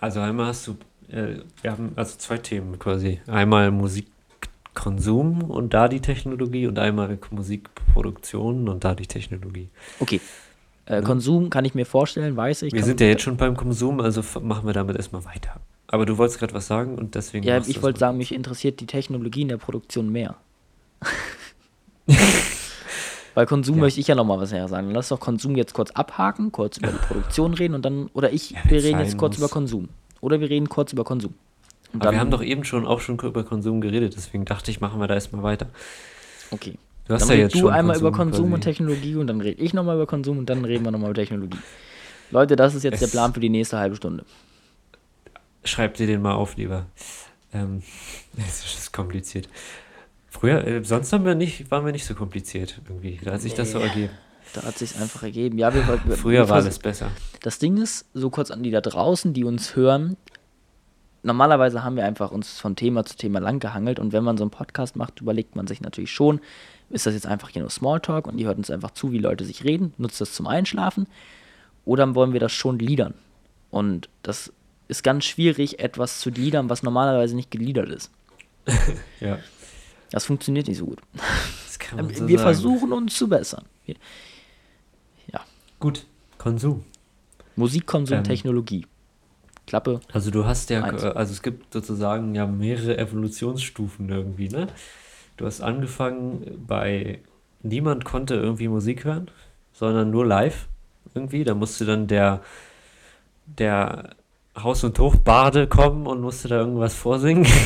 [0.00, 0.76] Also einmal hast du,
[1.08, 3.20] äh, wir haben also zwei Themen quasi.
[3.26, 9.70] Einmal Musikkonsum und da die Technologie und einmal Musikproduktion und da die Technologie.
[9.98, 10.20] Okay.
[10.88, 11.00] Äh, Ja.
[11.02, 12.72] Konsum kann ich mir vorstellen, weiß ich.
[12.72, 15.60] wir sind ja jetzt schon beim Konsum, also machen wir damit erstmal weiter.
[15.86, 17.46] Aber du wolltest gerade was sagen und deswegen.
[17.46, 20.36] Ja, ich wollte sagen, mich interessiert die Technologie in der Produktion mehr.
[23.34, 23.82] Weil Konsum Ja.
[23.82, 24.90] möchte ich ja nochmal was her sagen.
[24.90, 28.50] Lass doch Konsum jetzt kurz abhaken, kurz über die Produktion reden und dann, oder ich,
[28.50, 29.38] Ja, wir reden jetzt kurz muss.
[29.38, 29.88] über Konsum.
[30.20, 31.34] Oder wir reden kurz über Konsum.
[31.92, 34.80] Und Aber wir haben doch eben schon auch schon über Konsum geredet, deswegen dachte ich,
[34.80, 35.66] machen wir da erstmal weiter.
[36.50, 36.74] Okay.
[37.08, 38.64] Du hast Dann ja jetzt du schon einmal über Konsum und quasi.
[38.76, 41.58] Technologie und dann rede ich nochmal über Konsum und dann reden wir nochmal über Technologie.
[42.30, 44.24] Leute, das ist jetzt der Es- Plan für die nächste halbe Stunde.
[45.64, 46.86] Schreib dir den mal auf, lieber.
[47.52, 47.82] Ähm,
[48.36, 49.48] ist kompliziert.
[50.30, 53.18] Früher, äh, sonst haben wir nicht, waren wir nicht so kompliziert irgendwie.
[53.24, 53.84] Da hat sich das so Nee.
[53.84, 54.12] ergeben.
[54.54, 55.58] Da hat sich einfach ergeben.
[55.58, 57.10] Ja, wir, wir, Früher wir war alles besser.
[57.42, 60.16] Das Ding ist, so kurz an die da draußen, die uns hören,
[61.28, 64.42] normalerweise haben wir einfach uns von Thema zu Thema lang gehangelt und wenn man so
[64.44, 66.40] einen Podcast macht, überlegt man sich natürlich schon,
[66.90, 69.44] ist das jetzt einfach hier nur Smalltalk und ihr hört uns einfach zu, wie Leute
[69.44, 71.06] sich reden, nutzt das zum Einschlafen
[71.84, 73.14] oder wollen wir das schon gliedern?
[73.70, 74.52] Und das
[74.88, 78.10] ist ganz schwierig, etwas zu gliedern, was normalerweise nicht gegliedert ist.
[79.20, 79.38] Ja.
[80.10, 81.00] Das funktioniert nicht so gut.
[81.66, 82.46] Das kann man so wir sagen.
[82.54, 83.64] versuchen uns zu bessern.
[83.84, 83.96] Wir-
[85.80, 86.06] Gut,
[86.38, 86.84] Konsum.
[87.54, 88.24] Musikkonsum, Ähm.
[88.24, 88.84] Technologie.
[89.68, 90.00] Klappe.
[90.12, 91.02] Also du hast ja, Eins.
[91.04, 94.68] äh, also es gibt sozusagen ja mehrere Evolutionsstufen irgendwie, ne?
[95.36, 97.20] Du hast angefangen bei
[97.62, 99.30] niemand konnte irgendwie Musik hören,
[99.72, 100.68] sondern nur live
[101.14, 101.44] irgendwie.
[101.44, 102.40] Da musste dann der
[103.46, 104.16] der
[104.56, 107.46] Haus- und Hofbade kommen und musste da irgendwas vorsingen.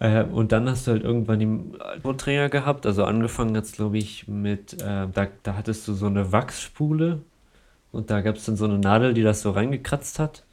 [0.00, 2.84] Äh, und dann hast du halt irgendwann die Tonträger gehabt.
[2.84, 7.20] Also angefangen hat es, glaube ich, mit, äh, da, da hattest du so eine Wachsspule
[7.94, 10.44] und da gab es dann so eine Nadel, die das so reingekratzt hat.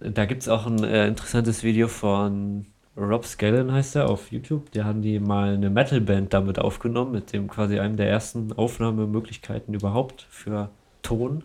[0.00, 4.70] Da gibt es auch ein äh, interessantes Video von Rob Scallon heißt er auf YouTube.
[4.72, 9.74] Der haben die mal eine Metalband damit aufgenommen, mit dem quasi einem der ersten Aufnahmemöglichkeiten
[9.74, 10.70] überhaupt für
[11.02, 11.42] Ton.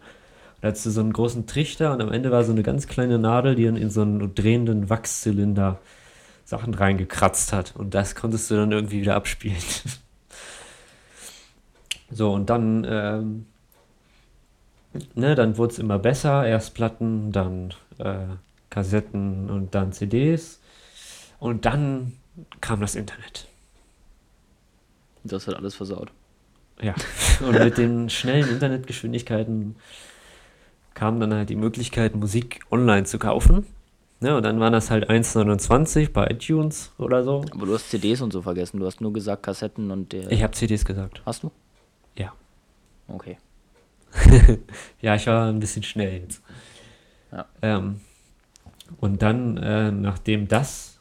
[0.62, 3.18] Da hattest du so einen großen Trichter und am Ende war so eine ganz kleine
[3.18, 5.80] Nadel, die dann in so einen drehenden Wachszylinder
[6.46, 7.76] Sachen reingekratzt hat.
[7.76, 9.56] Und das konntest du dann irgendwie wieder abspielen.
[12.12, 13.46] so, und dann, ähm,
[15.16, 16.46] ne, dann wurde es immer besser.
[16.46, 18.26] Erst Platten, dann äh,
[18.70, 20.60] Kassetten und dann CDs.
[21.40, 22.14] Und dann
[22.62, 23.48] kam das Internet.
[25.24, 26.12] Das hat alles versaut.
[26.82, 26.96] Ja,
[27.46, 29.76] und mit den schnellen Internetgeschwindigkeiten
[30.94, 33.66] kam dann halt die Möglichkeit, Musik online zu kaufen.
[34.22, 37.46] Ne, und dann waren das halt 1,29 bei iTunes oder so.
[37.52, 38.80] Aber du hast CDs und so vergessen.
[38.80, 40.30] Du hast nur gesagt Kassetten und der.
[40.30, 41.22] Ich habe CDs gesagt.
[41.26, 41.52] Hast du?
[42.18, 42.34] Ja.
[43.08, 43.38] Okay.
[45.02, 46.42] ja, ich war ein bisschen schnell jetzt.
[47.32, 47.46] Ja.
[47.62, 48.02] Ähm,
[49.00, 51.00] und dann, äh, nachdem das,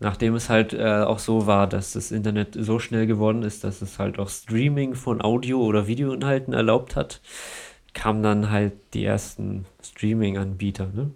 [0.00, 3.82] nachdem es halt äh, auch so war, dass das Internet so schnell geworden ist, dass
[3.82, 7.20] es halt auch Streaming von Audio- oder Videoinhalten erlaubt hat,
[7.94, 11.10] kamen dann halt die ersten Streaming-Anbieter, ne?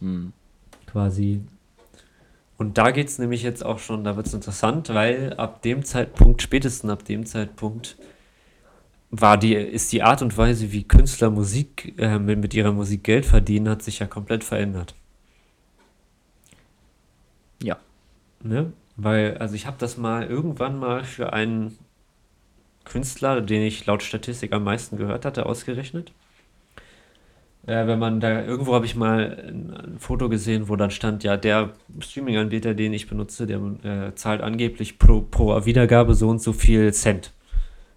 [0.00, 0.32] Hm.
[0.86, 1.40] Quasi.
[2.58, 5.84] Und da geht es nämlich jetzt auch schon, da wird es interessant, weil ab dem
[5.84, 7.96] Zeitpunkt, spätestens ab dem Zeitpunkt,
[9.14, 13.04] war die, ist die Art und Weise, wie Künstler Musik äh, mit, mit ihrer Musik
[13.04, 14.94] Geld verdienen, hat sich ja komplett verändert.
[17.62, 17.76] Ja.
[18.42, 18.72] Ne?
[18.96, 21.78] Weil, also ich habe das mal irgendwann mal für einen
[22.84, 26.12] Künstler, den ich laut Statistik am meisten gehört hatte, ausgerechnet.
[27.66, 31.22] Äh, wenn man da, irgendwo habe ich mal ein, ein, Foto gesehen, wo dann stand,
[31.22, 36.40] ja, der Streaming-Anbieter, den ich benutze, der äh, zahlt angeblich pro, pro Wiedergabe so und
[36.40, 37.32] so viel Cent.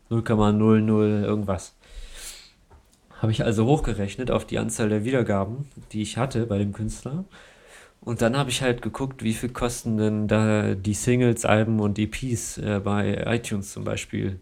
[0.10, 1.76] 0,00 irgendwas.
[3.22, 7.26] Habe ich also hochgerechnet auf die Anzahl der Wiedergaben, die ich hatte bei dem Künstler.
[8.02, 11.98] Und dann habe ich halt geguckt, wie viel kosten denn da die Singles, Alben und
[11.98, 14.39] EPs äh, bei iTunes zum Beispiel,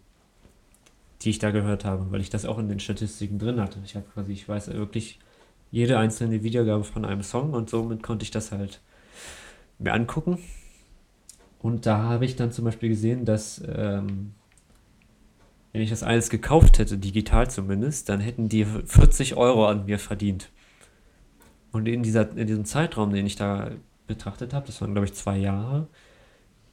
[1.22, 3.80] die ich da gehört habe, weil ich das auch in den Statistiken drin hatte.
[3.86, 5.20] Ich habe quasi, ich weiß wirklich
[5.72, 8.82] jede einzelne Wiedergabe von einem Song und somit konnte ich das halt
[9.80, 10.40] mir angucken.
[11.60, 14.34] Und da habe ich dann zum Beispiel gesehen, dass ähm,
[15.74, 19.98] wenn ich das alles gekauft hätte, digital zumindest, dann hätten die 40 Euro an mir
[19.98, 20.50] verdient.
[21.72, 23.72] Und in, dieser, in diesem Zeitraum, den ich da
[24.06, 25.88] betrachtet habe, das waren glaube ich zwei Jahre,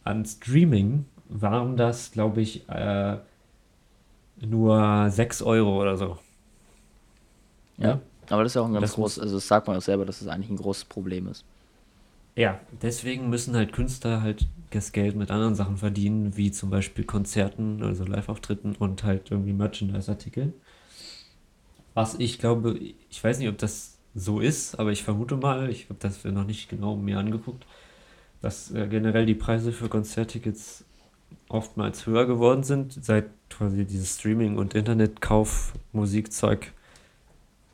[0.04, 3.16] an Streaming waren das, glaube ich, äh,
[4.40, 6.18] nur 6 Euro oder so.
[7.78, 10.04] Ja, aber das ist ja auch ein ganz großes, also das sagt man auch selber,
[10.04, 11.44] dass es das eigentlich ein großes Problem ist.
[12.36, 17.04] Ja, deswegen müssen halt Künstler halt das Geld mit anderen Sachen verdienen, wie zum Beispiel
[17.04, 20.54] Konzerten, also Live-Auftritten und halt irgendwie Merchandise-Artikeln.
[21.94, 25.84] Was ich glaube, ich weiß nicht, ob das so ist, aber ich vermute mal, ich
[25.84, 27.66] habe das noch nicht genau mir angeguckt,
[28.40, 30.84] dass äh, generell die Preise für Konzerttickets
[31.48, 36.72] oftmals höher geworden sind, seit quasi dieses Streaming- und Internetkauf Musikzeug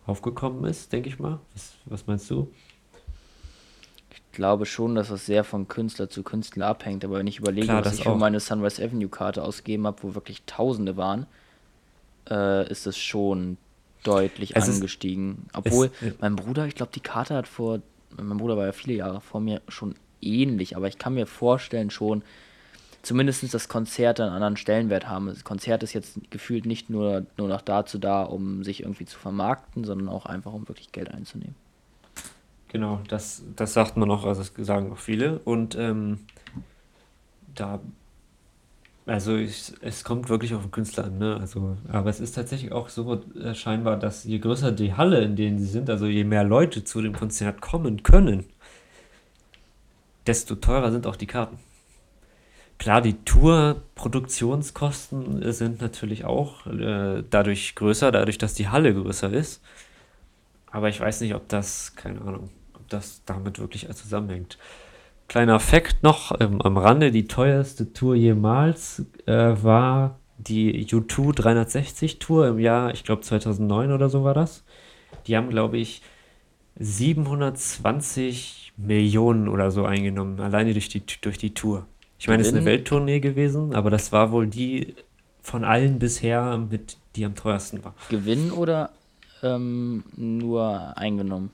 [0.06, 1.40] aufgekommen ist, denke ich mal.
[1.52, 2.50] Was, was meinst du?
[4.36, 7.04] Glaube schon, dass das sehr von Künstler zu Künstler abhängt.
[7.04, 10.14] Aber wenn ich überlege, Klar, was ich für meine Sunrise Avenue Karte ausgegeben habe, wo
[10.14, 11.26] wirklich Tausende waren,
[12.30, 13.56] äh, ist es schon
[14.04, 15.46] deutlich es angestiegen.
[15.48, 17.80] Ist, Obwohl es, mein Bruder, ich glaube, die Karte hat vor,
[18.16, 21.90] mein Bruder war ja viele Jahre vor mir schon ähnlich, aber ich kann mir vorstellen
[21.90, 22.22] schon,
[23.02, 25.26] zumindest das Konzert einen anderen Stellenwert haben.
[25.26, 29.18] Das Konzert ist jetzt gefühlt nicht nur, nur noch dazu da, um sich irgendwie zu
[29.18, 31.54] vermarkten, sondern auch einfach, um wirklich Geld einzunehmen.
[32.76, 35.38] Genau, das, das sagt man auch, also das sagen auch viele.
[35.38, 36.18] Und ähm,
[37.54, 37.80] da,
[39.06, 41.38] also ich, es kommt wirklich auf den Künstler an, ne?
[41.40, 45.36] Also, aber es ist tatsächlich auch so äh, scheinbar, dass je größer die Halle, in
[45.36, 48.44] denen sie sind, also je mehr Leute zu dem Konzert kommen können,
[50.26, 51.58] desto teurer sind auch die Karten.
[52.76, 59.62] Klar, die Tour-Produktionskosten sind natürlich auch äh, dadurch größer, dadurch, dass die Halle größer ist.
[60.70, 62.50] Aber ich weiß nicht, ob das, keine Ahnung,
[62.88, 64.58] das damit wirklich zusammenhängt.
[65.28, 72.18] Kleiner Fakt noch ähm, am Rande: Die teuerste Tour jemals äh, war die U2 360
[72.18, 74.64] Tour im Jahr, ich glaube 2009 oder so war das.
[75.26, 76.02] Die haben, glaube ich,
[76.78, 81.86] 720 Millionen oder so eingenommen, alleine durch die, durch die Tour.
[82.18, 84.94] Ich meine, es ist eine Welttournee gewesen, aber das war wohl die
[85.42, 87.94] von allen bisher mit, die am teuersten war.
[88.10, 88.90] Gewinn oder
[89.42, 91.50] ähm, nur eingenommen?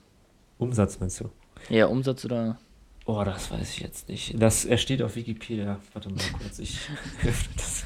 [0.63, 1.31] Umsatz meinst du?
[1.69, 2.59] Ja, Umsatz oder?
[3.05, 4.41] Oh, das weiß ich jetzt nicht.
[4.41, 5.79] Das, er steht auf Wikipedia.
[5.93, 6.79] Warte mal kurz, ich
[7.27, 7.85] öffne das.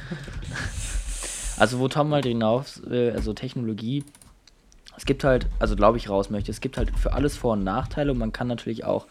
[1.59, 4.05] Also wo Tom halt hinaus will, also Technologie,
[4.97, 7.65] es gibt halt, also glaube ich raus möchte, es gibt halt für alles Vor- und
[7.65, 9.07] Nachteile und man kann natürlich auch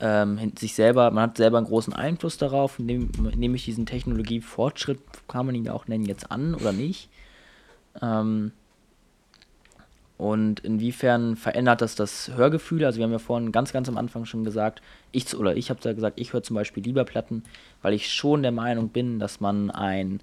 [0.00, 4.98] ähm, sich selber, man hat selber einen großen Einfluss darauf, nehm- nehme ich diesen Technologiefortschritt,
[5.28, 7.08] kann man ihn auch nennen, jetzt an oder nicht.
[8.02, 8.52] Ähm,
[10.20, 12.84] und inwiefern verändert das das Hörgefühl?
[12.84, 15.80] Also wir haben ja vorhin ganz, ganz am Anfang schon gesagt, ich oder ich habe
[15.82, 17.42] da gesagt, ich höre zum Beispiel lieber Platten,
[17.80, 20.20] weil ich schon der Meinung bin, dass man ein,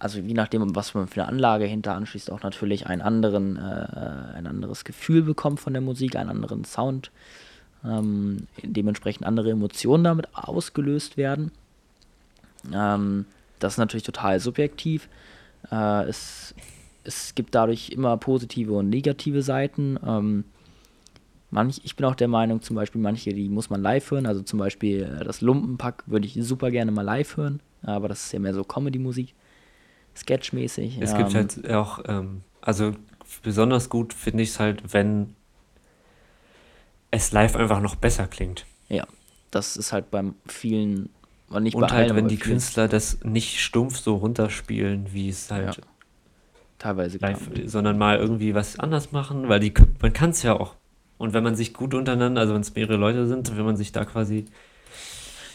[0.00, 4.38] also je nachdem, was man für eine Anlage hinter anschließt, auch natürlich einen anderen, äh,
[4.38, 7.12] ein anderes Gefühl bekommt von der Musik, einen anderen Sound,
[7.84, 11.52] ähm, dementsprechend andere Emotionen damit ausgelöst werden.
[12.74, 13.26] Ähm,
[13.60, 15.08] das ist natürlich total subjektiv.
[15.70, 16.56] Äh, es,
[17.06, 19.98] es gibt dadurch immer positive und negative Seiten.
[20.04, 20.44] Ähm,
[21.50, 24.26] manch, ich bin auch der Meinung, zum Beispiel manche, die muss man live hören.
[24.26, 27.60] Also zum Beispiel äh, das Lumpenpack würde ich super gerne mal live hören.
[27.82, 29.34] Aber das ist ja mehr so Comedy-Musik.
[30.16, 30.98] Sketchmäßig.
[31.00, 32.92] Es ähm, gibt halt auch, ähm, also
[33.42, 35.34] besonders gut finde ich es halt, wenn
[37.10, 38.66] es live einfach noch besser klingt.
[38.88, 39.06] Ja,
[39.50, 41.10] das ist halt beim vielen,
[41.50, 45.28] und nicht bei Und halt, allen, wenn die Künstler das nicht stumpf so runterspielen, wie
[45.28, 45.82] es halt Ja,
[46.78, 50.74] teilweise live, sondern mal irgendwie was anders machen, weil die, man kann es ja auch.
[51.18, 53.92] Und wenn man sich gut untereinander, also wenn es mehrere Leute sind, wenn man sich
[53.92, 54.44] da quasi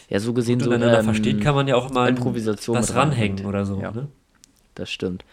[0.08, 2.94] Ja, so gesehen gut so untereinander ähm, versteht, kann man ja auch mal Improvisation was
[2.94, 3.80] ranhängen oder so.
[3.80, 3.92] Ja.
[3.92, 4.08] Ne?
[4.74, 5.24] Das stimmt.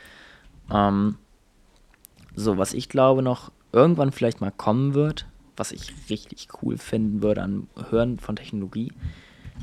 [0.71, 1.15] Ähm,
[2.36, 5.25] so, was ich glaube noch irgendwann vielleicht mal kommen wird,
[5.58, 8.91] was ich richtig cool finden würde an Hören von Technologie,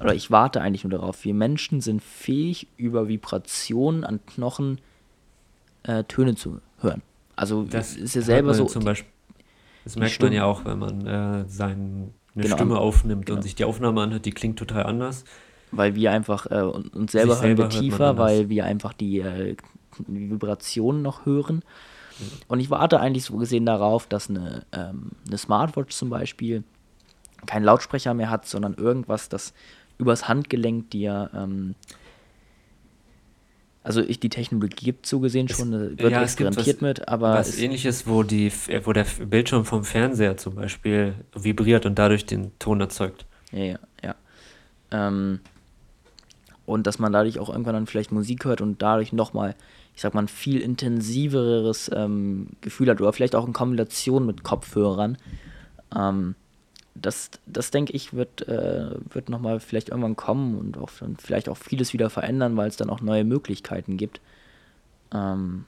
[0.00, 4.78] oder ich warte eigentlich nur darauf, wir Menschen sind fähig, über Vibrationen an Knochen
[5.86, 7.02] äh, Töne zu hören.
[7.36, 8.64] Also Das ist ja selber so.
[8.66, 9.10] zum Beispiel,
[9.84, 13.36] das merkt Stimme- man ja auch, wenn man äh, seine Genau, Stimme aufnimmt genau.
[13.38, 15.24] und sich die Aufnahme anhört, die klingt total anders.
[15.72, 18.92] weil wir einfach äh, un- uns selber Sich hören selber wir tiefer, weil wir einfach
[18.92, 19.56] die, äh,
[20.06, 21.62] Vibrationen noch hören.
[22.48, 26.62] Und ich warte eigentlich so gesehen darauf, dass eine, ähm, eine Smartwatch zum Beispiel
[27.46, 29.52] keinen Lautsprecher mehr hat, sondern irgendwas, das
[29.98, 31.74] übers Handgelenk dir, ähm,
[33.86, 37.34] also ich, die Technologie gibt so gesehen schon, äh, wird ja, es experimentiert mit, aber
[37.34, 41.96] Was es, ähnliches, wo, die, äh, wo der Bildschirm vom Fernseher zum Beispiel vibriert und
[41.96, 43.26] dadurch den Ton erzeugt.
[43.52, 44.14] Ja, ja, ja.
[44.90, 45.38] Ähm,
[46.64, 49.54] und dass man dadurch auch irgendwann dann vielleicht Musik hört und dadurch nochmal,
[49.94, 54.42] ich sag mal, ein viel intensiveres ähm, Gefühl hat oder vielleicht auch in Kombination mit
[54.42, 55.16] Kopfhörern.
[55.96, 56.34] Ähm,
[57.00, 61.48] das, das denke ich, wird, äh, wird nochmal vielleicht irgendwann kommen und auch dann vielleicht
[61.48, 64.20] auch vieles wieder verändern, weil es dann auch neue Möglichkeiten gibt.
[65.12, 65.64] Ähm,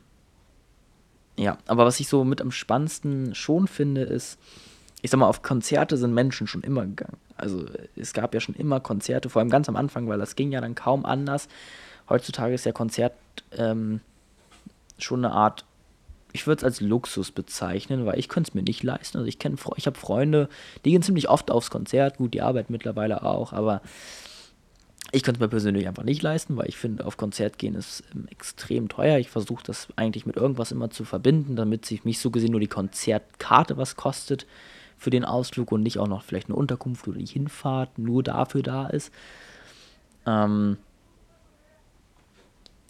[1.36, 4.38] ja, aber was ich so mit am spannendsten schon finde, ist,
[5.02, 7.16] ich sag mal, auf Konzerte sind Menschen schon immer gegangen.
[7.36, 7.64] Also
[7.94, 10.60] es gab ja schon immer Konzerte, vor allem ganz am Anfang, weil das ging ja
[10.60, 11.48] dann kaum anders.
[12.08, 13.12] Heutzutage ist ja Konzert
[13.52, 14.00] ähm,
[14.98, 15.64] schon eine Art,
[16.32, 19.18] ich würde es als Luxus bezeichnen, weil ich könnte es mir nicht leisten.
[19.18, 20.48] Also ich kenne, ich habe Freunde,
[20.84, 23.80] die gehen ziemlich oft aufs Konzert, gut, die arbeiten mittlerweile auch, aber
[25.10, 28.04] ich könnte es mir persönlich einfach nicht leisten, weil ich finde, auf Konzert gehen ist
[28.14, 29.18] ähm, extrem teuer.
[29.18, 32.60] Ich versuche das eigentlich mit irgendwas immer zu verbinden, damit sich mich so gesehen nur
[32.60, 34.46] die Konzertkarte was kostet
[34.98, 38.62] für den Ausflug und nicht auch noch vielleicht eine Unterkunft oder die Hinfahrt nur dafür
[38.62, 39.12] da ist.
[40.26, 40.76] Ähm,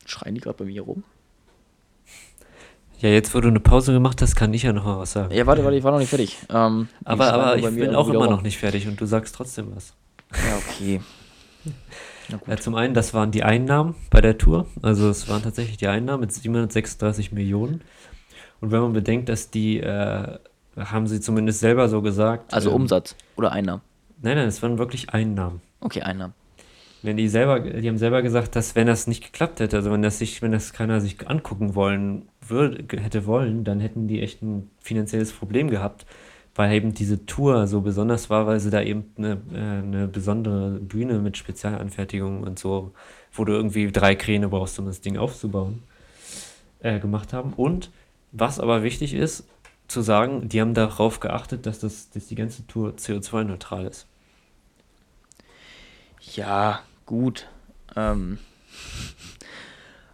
[0.07, 1.05] schreien die gerade bei mir rum?
[3.00, 5.32] Ja, jetzt, wo du eine Pause gemacht hast, kann ich ja noch mal was sagen.
[5.32, 6.37] Ja, warte, warte, ich war noch nicht fertig.
[6.50, 9.94] Ähm, aber aber ich bin auch immer noch nicht fertig und du sagst trotzdem was.
[10.32, 11.00] Ja, okay.
[12.46, 14.66] Ja, zum einen, das waren die Einnahmen bei der Tour.
[14.82, 17.80] Also es waren tatsächlich die Einnahmen mit 736 Millionen.
[18.61, 20.38] Und wenn man bedenkt, dass die, äh,
[20.76, 22.52] haben sie zumindest selber so gesagt.
[22.52, 23.80] Also ähm, Umsatz oder Einnahmen.
[24.20, 25.62] Nein, nein, es waren wirklich Einnahmen.
[25.80, 26.34] Okay, Einnahmen.
[27.02, 30.02] Wenn die selber, die haben selber gesagt, dass wenn das nicht geklappt hätte, also wenn
[30.02, 34.42] das sich, wenn das keiner sich angucken wollen würde, hätte wollen, dann hätten die echt
[34.42, 36.06] ein finanzielles Problem gehabt,
[36.54, 40.70] weil eben diese Tour so besonders war, weil sie da eben eine, äh, eine besondere
[40.80, 42.92] Bühne mit Spezialanfertigung und so,
[43.32, 45.82] wo du irgendwie drei Kräne brauchst, um das Ding aufzubauen,
[46.80, 47.52] äh, gemacht haben.
[47.52, 47.90] Und
[48.32, 49.44] was aber wichtig ist,
[49.87, 54.06] zu sagen, die haben darauf geachtet, dass, das, dass die ganze Tour CO2-neutral ist.
[56.34, 57.48] Ja, gut.
[57.96, 58.38] Ähm.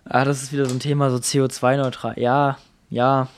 [0.05, 2.19] Ah, das ist wieder so ein Thema, so CO2-neutral.
[2.19, 2.59] Ja,
[2.91, 3.29] ja.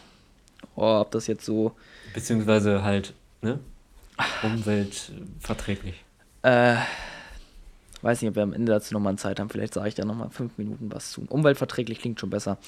[0.75, 1.73] Oh, ob das jetzt so.
[2.13, 3.61] Beziehungsweise halt, ne?
[4.43, 6.03] Umweltverträglich.
[6.43, 6.77] Äh,
[8.03, 9.49] weiß nicht, ob wir am Ende dazu nochmal Zeit haben.
[9.51, 11.25] Vielleicht sage ich da nochmal fünf Minuten was zu.
[11.29, 12.59] Umweltverträglich klingt schon besser.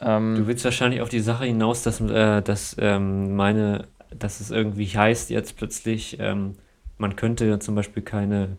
[0.00, 4.50] Ähm, Du willst wahrscheinlich auf die Sache hinaus, dass, äh, dass ähm, meine, dass es
[4.50, 6.56] irgendwie heißt jetzt plötzlich, ähm,
[6.98, 8.56] man könnte ja zum Beispiel keine,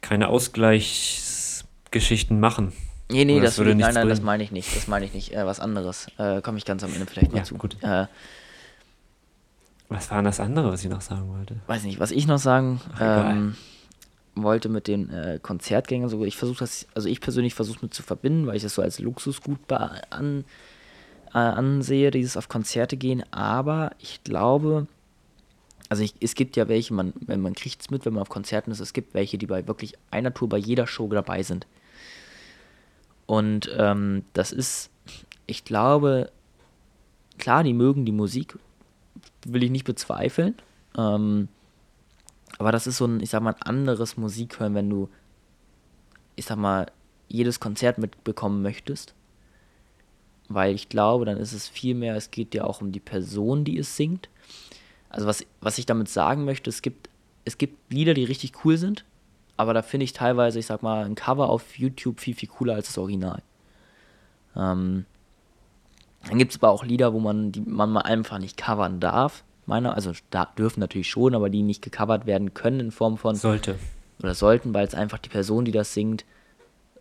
[0.00, 2.72] keine Ausgleichsgeschichten machen.
[3.10, 4.76] Nee, nee, das, das würde nein, nein, das meine ich nicht.
[4.76, 5.32] Das meine ich nicht.
[5.32, 6.08] Äh, was anderes.
[6.18, 7.54] Äh, Komme ich ganz am Ende vielleicht mal Ja, zu.
[7.54, 7.76] gut.
[7.82, 8.06] Äh,
[9.88, 11.56] Was war denn das andere, was ich noch sagen wollte?
[11.66, 13.56] weiß nicht, was ich noch sagen Ach, ähm,
[14.34, 18.02] wollte mit den äh, Konzertgängern, so ich versuche das, also ich persönlich versuche mit zu
[18.02, 20.44] verbinden, weil ich das so als Luxusgut an,
[21.32, 24.86] äh, ansehe, dieses auf Konzerte gehen, aber ich glaube,
[25.88, 28.28] also ich, es gibt ja welche, man, wenn man kriegt es mit, wenn man auf
[28.28, 31.66] Konzerten ist, es gibt welche, die bei wirklich einer Tour bei jeder Show dabei sind.
[33.28, 34.88] Und ähm, das ist,
[35.46, 36.32] ich glaube,
[37.36, 38.58] klar, die mögen die Musik,
[39.44, 40.54] will ich nicht bezweifeln.
[40.96, 41.48] Ähm,
[42.56, 45.10] aber das ist so ein, ich sag mal, ein anderes Musikhören, wenn du,
[46.36, 46.90] ich sag mal,
[47.28, 49.14] jedes Konzert mitbekommen möchtest.
[50.48, 53.62] Weil ich glaube, dann ist es viel mehr, es geht ja auch um die Person,
[53.62, 54.30] die es singt.
[55.10, 57.10] Also was, was ich damit sagen möchte, es gibt,
[57.44, 59.04] es gibt Lieder, die richtig cool sind,
[59.58, 62.76] aber da finde ich teilweise, ich sag mal, ein Cover auf YouTube viel, viel cooler
[62.76, 63.42] als das Original.
[64.56, 65.04] Ähm,
[66.26, 69.44] dann gibt es aber auch Lieder, wo man die man mal einfach nicht covern darf.
[69.66, 73.34] Meiner, also da dürfen natürlich schon, aber die nicht gecovert werden können in Form von
[73.34, 73.74] Sollte.
[74.22, 76.24] oder sollten, weil es einfach die Person, die das singt,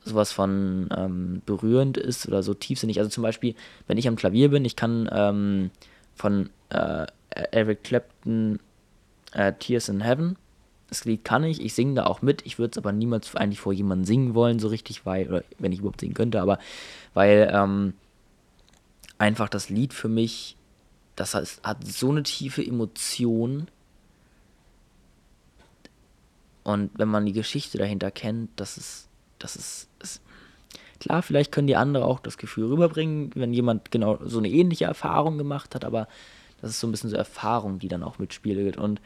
[0.03, 2.97] sowas von ähm, berührend ist oder so tiefsinnig.
[2.97, 3.53] Also zum Beispiel,
[3.85, 5.69] wenn ich am Klavier bin, ich kann ähm,
[6.15, 8.59] von äh, Eric Clapton
[9.33, 10.37] äh, Tears in Heaven,
[10.89, 13.59] das Lied kann ich, ich singe da auch mit, ich würde es aber niemals eigentlich
[13.59, 16.59] vor jemandem singen wollen, so richtig, weil, oder wenn ich überhaupt singen könnte, aber
[17.13, 17.93] weil ähm,
[19.17, 20.55] einfach das Lied für mich,
[21.15, 23.67] das hat, hat so eine tiefe Emotion,
[26.67, 29.07] und wenn man die Geschichte dahinter kennt, das ist,
[29.39, 30.21] das ist, ist
[30.99, 34.83] klar, vielleicht können die andere auch das Gefühl rüberbringen, wenn jemand genau so eine ähnliche
[34.83, 36.09] Erfahrung gemacht hat, aber
[36.59, 38.75] das ist so ein bisschen so Erfahrung, die dann auch mitspielt.
[38.75, 38.99] Und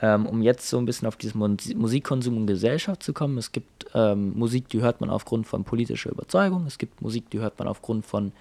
[0.00, 3.52] ähm, um jetzt so ein bisschen auf diesen Mus- Musikkonsum und Gesellschaft zu kommen, es
[3.52, 7.58] gibt ähm, Musik, die hört man aufgrund von politischer Überzeugung, es gibt Musik, die hört
[7.58, 8.32] man aufgrund von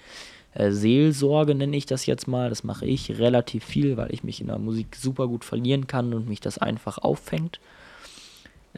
[0.54, 2.50] äh, Seelsorge, nenne ich das jetzt mal.
[2.50, 6.14] Das mache ich relativ viel, weil ich mich in der Musik super gut verlieren kann
[6.14, 7.60] und mich das einfach auffängt.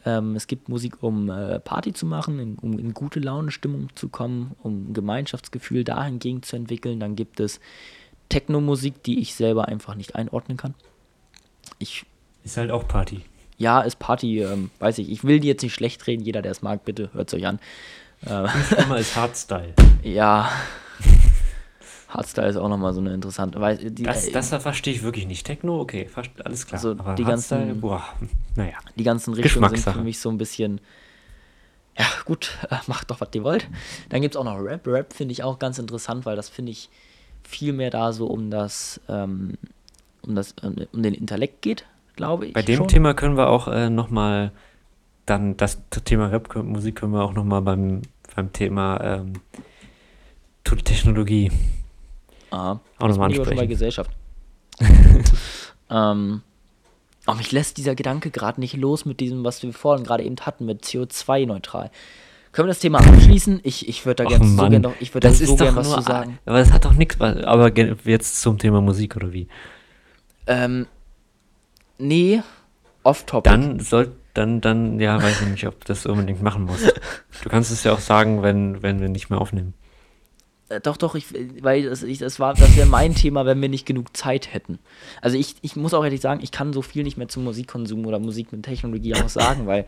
[0.06, 4.08] Ähm, es gibt Musik, um äh, Party zu machen, in, um in gute Laune-Stimmung zu
[4.08, 6.98] kommen, um ein Gemeinschaftsgefühl dahingegen zu entwickeln.
[6.98, 7.60] Dann gibt es
[8.30, 10.74] Techno-Musik, die ich selber einfach nicht einordnen kann.
[11.78, 12.06] Ich,
[12.44, 13.22] Ist halt auch Party.
[13.58, 15.10] ja, ist Party, ähm, weiß ich.
[15.10, 16.22] Ich will die jetzt nicht schlecht reden.
[16.24, 17.58] Jeder, der es mag, bitte hört es euch an.
[18.26, 18.46] Äh,
[18.82, 19.74] Immer ist Hardstyle.
[20.02, 20.50] ja.
[22.08, 23.60] Hardstyle ist auch nochmal so eine interessante.
[23.60, 25.46] Weil die, Das, äh, das da verstehe ich wirklich nicht.
[25.46, 26.08] Techno, okay,
[26.44, 26.74] alles klar.
[26.78, 27.26] Also die ganzen-
[27.58, 28.02] Hardstyle, boah,
[28.56, 28.74] naja.
[28.96, 30.80] die ganzen Richtungen sind für mich so ein bisschen.
[31.98, 33.68] Ja, gut, äh, macht doch, was ihr wollt.
[34.08, 34.86] Dann gibt es auch noch Rap.
[34.86, 36.88] Rap finde ich auch ganz interessant, weil das finde ich
[37.44, 39.58] viel mehr da so um das, ähm,
[40.22, 41.84] um das, um, um den Intellekt geht,
[42.16, 42.52] glaube ich.
[42.52, 42.88] Bei dem schon.
[42.88, 44.52] Thema können wir auch äh, nochmal,
[45.26, 48.02] dann das Thema Rap-Musik können wir auch nochmal beim,
[48.34, 49.32] beim Thema ähm,
[50.64, 51.50] Technologie
[52.50, 52.80] Aha.
[52.98, 53.68] auch nochmal Lieber schon bei ansprechen.
[53.68, 54.10] Gesellschaft.
[55.90, 56.42] ähm,
[57.26, 60.36] oh, mich lässt dieser Gedanke gerade nicht los mit diesem, was wir vorhin gerade eben
[60.40, 61.90] hatten, mit CO2-neutral.
[62.52, 63.60] Können wir das Thema abschließen?
[63.62, 65.58] Ich, ich würde da gerne so Mann, gern noch, ich würde da das so ist
[65.58, 66.38] gern doch was zu sagen.
[66.44, 69.48] aber das hat doch nichts, aber jetzt zum Thema Musik oder wie?
[70.46, 70.86] Ähm,
[72.02, 72.42] nee,
[73.02, 73.50] off-topic.
[73.50, 76.92] Dann soll, dann, dann, ja, weiß ich nicht, ob du das unbedingt machen musst.
[77.42, 79.74] Du kannst es ja auch sagen, wenn, wenn wir nicht mehr aufnehmen.
[80.68, 81.26] Äh, Doch, doch, ich,
[81.62, 84.78] weil das, ich, das war, das wäre mein Thema, wenn wir nicht genug Zeit hätten.
[85.20, 88.06] Also ich, ich muss auch ehrlich sagen, ich kann so viel nicht mehr zum Musikkonsum
[88.06, 89.86] oder Musik mit Technologie auch sagen, weil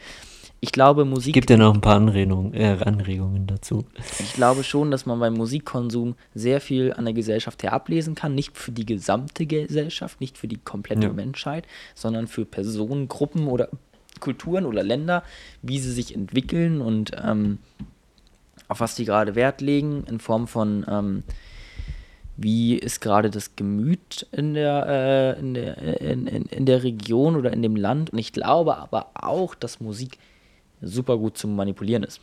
[0.64, 3.84] ich glaube, Musik, Gibt dir noch ein paar Anregungen, äh, Anregungen dazu.
[4.18, 8.34] ich glaube schon, dass man beim Musikkonsum sehr viel an der Gesellschaft her ablesen kann.
[8.34, 11.12] Nicht für die gesamte Gesellschaft, nicht für die komplette Ja.
[11.12, 13.68] Menschheit, sondern für Personen, Gruppen oder
[14.20, 15.22] Kulturen oder Länder,
[15.60, 17.58] wie sie sich entwickeln und ähm,
[18.66, 21.24] auf was die gerade Wert legen, in Form von ähm,
[22.38, 27.36] wie ist gerade das Gemüt in der, äh, in, der, in, in, in der Region
[27.36, 28.10] oder in dem Land.
[28.10, 30.18] Und ich glaube aber auch, dass Musik
[30.84, 32.20] super gut zu manipulieren ist.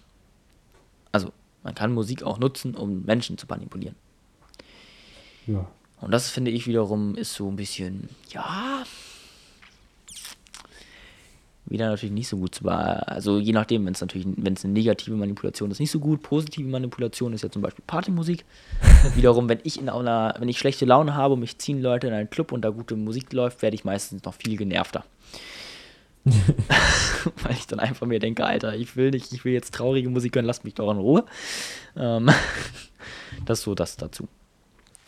[1.12, 1.32] Also
[1.64, 3.95] man kann Musik auch nutzen, um Menschen zu manipulieren.
[5.47, 5.68] Ja.
[5.99, 8.84] Und das finde ich wiederum ist so ein bisschen, ja,
[11.72, 14.74] wieder natürlich nicht so gut zu Also je nachdem, wenn es natürlich, wenn es eine
[14.74, 16.22] negative Manipulation ist, nicht so gut.
[16.22, 18.43] Positive Manipulation ist ja zum Beispiel Partymusik.
[19.16, 22.14] wiederum, wenn ich in einer, wenn ich schlechte Laune habe und mich ziehen Leute in
[22.14, 25.05] einen Club und da gute Musik läuft, werde ich meistens noch viel genervter.
[27.43, 30.36] Weil ich dann einfach mir denke, Alter, ich will nicht, ich will jetzt traurige Musik
[30.36, 31.26] hören, lasst mich doch in Ruhe.
[31.95, 32.30] Ähm,
[33.45, 34.28] das ist so das dazu.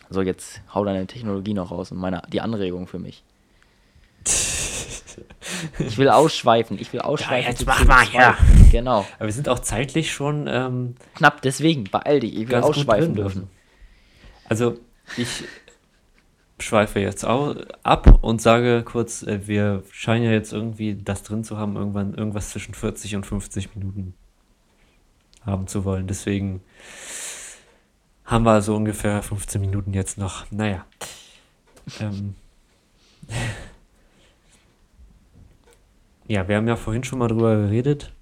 [0.10, 3.24] So, jetzt hau deine Technologie noch raus und meine, die Anregung für mich.
[5.80, 6.80] Ich will ausschweifen.
[6.80, 7.52] Ich will ausschweifen.
[7.52, 8.38] jetzt zu mach mal, ja.
[8.72, 9.06] Genau.
[9.18, 12.36] Aber wir sind auch zeitlich schon ähm, Knapp, deswegen, beeil dich.
[12.36, 13.16] Ich will ausschweifen drin.
[13.16, 13.50] dürfen.
[14.50, 14.78] Also,
[15.18, 15.44] ich
[16.64, 21.58] schweife jetzt ab und sage kurz, äh, wir scheinen ja jetzt irgendwie das drin zu
[21.58, 24.14] haben, irgendwann irgendwas zwischen 40 und 50 Minuten
[25.46, 26.08] haben zu wollen.
[26.08, 26.62] Deswegen
[28.26, 30.50] haben wir so ungefähr 15 Minuten jetzt noch.
[30.52, 30.86] Naja.
[32.00, 32.36] Ähm.
[36.26, 38.14] Ja, wir haben ja vorhin schon mal drüber geredet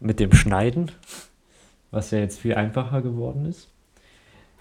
[0.00, 0.90] mit dem Schneiden,
[1.92, 3.68] was ja jetzt viel einfacher geworden ist.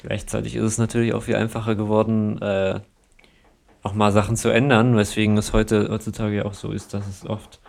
[0.04, 2.82] Gleichzeitig ist es natürlich auch viel einfacher geworden, äh,
[3.84, 7.26] auch mal Sachen zu ändern, weswegen es heute heutzutage ja auch so ist, dass es
[7.26, 7.62] oft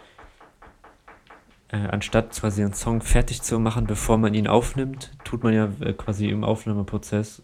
[1.69, 5.69] äh, anstatt quasi einen Song fertig zu machen, bevor man ihn aufnimmt, tut man ja
[5.81, 7.43] äh, quasi im Aufnahmeprozess,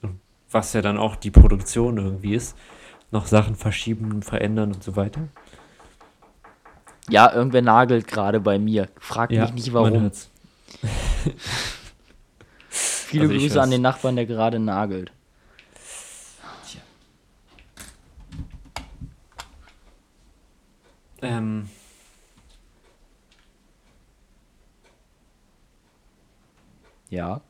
[0.50, 2.56] was ja dann auch die Produktion irgendwie ist,
[3.12, 5.20] noch Sachen verschieben, verändern und so weiter.
[7.08, 8.88] Ja, irgendwer nagelt gerade bei mir.
[8.98, 10.10] Frag mich nicht warum.
[13.10, 15.10] Viele Also Grüße an den Nachbarn, der gerade nagelt.
[21.22, 21.68] Ähm,
[27.10, 27.40] Ja.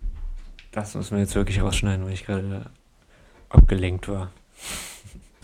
[0.72, 2.70] das müssen wir jetzt wirklich rausschneiden, weil ich gerade
[3.50, 4.32] abgelenkt war.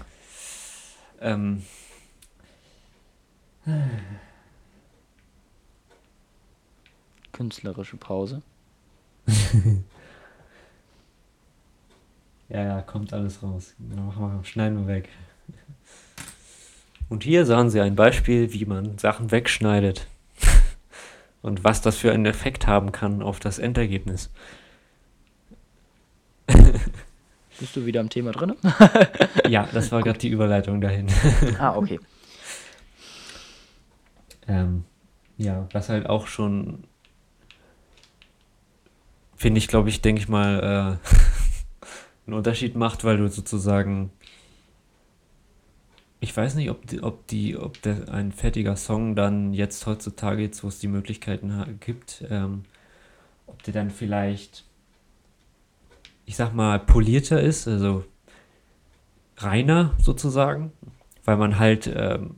[1.20, 1.62] ähm,
[7.32, 8.40] Künstlerische Pause.
[12.48, 13.74] Ja, ja, kommt alles raus.
[13.78, 15.08] Dann Machen wir, schneiden wir weg.
[17.08, 20.06] Und hier sahen Sie ein Beispiel, wie man Sachen wegschneidet.
[21.42, 24.30] Und was das für einen Effekt haben kann auf das Endergebnis.
[27.58, 28.54] Bist du wieder am Thema drin?
[29.48, 31.06] Ja, das war gerade die Überleitung dahin.
[31.58, 32.00] ah, okay.
[34.48, 34.84] Ähm,
[35.36, 36.84] ja, was halt auch schon,
[39.36, 41.08] finde ich, glaube ich, denke ich mal, äh,
[42.26, 44.10] einen Unterschied macht, weil du sozusagen,
[46.20, 50.42] ich weiß nicht, ob die, ob die, ob der, ein fertiger Song dann jetzt heutzutage,
[50.42, 52.64] jetzt wo es die Möglichkeiten gibt, ähm,
[53.46, 54.64] ob der dann vielleicht,
[56.24, 58.04] ich sag mal, polierter ist, also
[59.36, 60.72] reiner sozusagen,
[61.24, 62.36] weil man halt ähm,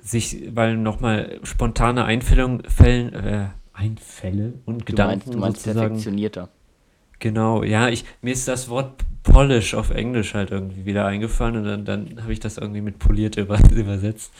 [0.00, 5.88] sich, weil nochmal spontane Einfällung, Fällen, äh, Einfälle und Du Gedanken meinst, du meinst sozusagen.
[5.88, 6.48] perfektionierter.
[7.18, 11.64] Genau, ja, ich, mir ist das Wort polish auf Englisch halt irgendwie wieder eingefallen und
[11.64, 14.32] dann, dann habe ich das irgendwie mit poliert über, übersetzt.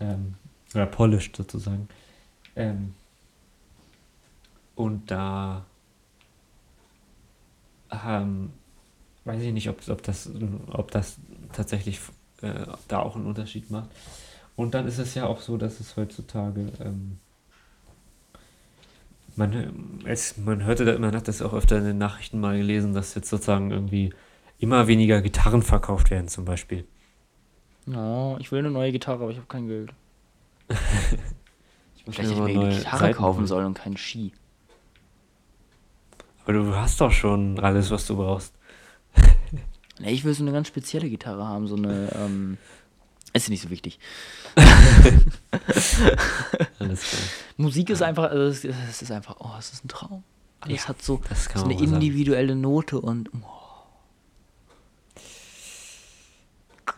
[0.00, 0.34] Ähm,
[0.74, 1.88] oder polished sozusagen.
[2.56, 2.94] Ähm,
[4.74, 5.64] und da
[8.06, 8.50] ähm,
[9.24, 10.30] weiß ich nicht, ob, ob, das,
[10.70, 11.16] ob das
[11.52, 12.00] tatsächlich
[12.40, 13.90] äh, da auch einen Unterschied macht.
[14.56, 17.18] Und dann ist es ja auch so, dass es heutzutage ähm,
[19.36, 22.56] man, ähm, es, man hörte, da- man hat das auch öfter in den Nachrichten mal
[22.58, 24.12] gelesen, dass jetzt sozusagen irgendwie
[24.58, 26.86] immer weniger Gitarren verkauft werden, zum Beispiel.
[27.86, 29.94] Ja, ich will eine neue Gitarre, aber ich habe kein Geld.
[31.96, 33.96] Ich muss Vielleicht hätte mal ich mir eine neue Gitarre Saiten kaufen sollen und keinen
[33.96, 34.34] Ski.
[36.44, 38.54] Aber du hast doch schon alles, was du brauchst.
[39.98, 42.58] Ne, ich will so eine ganz spezielle Gitarre haben, so eine, ähm,
[43.32, 43.98] ist nicht so wichtig.
[46.78, 47.22] Alles klar.
[47.56, 50.22] Musik ist einfach, also es, es ist einfach, oh, es ist ein Traum.
[50.60, 51.20] Alles Ja, hat so,
[51.54, 51.94] so eine mal sagen.
[51.94, 53.62] individuelle Note und oh.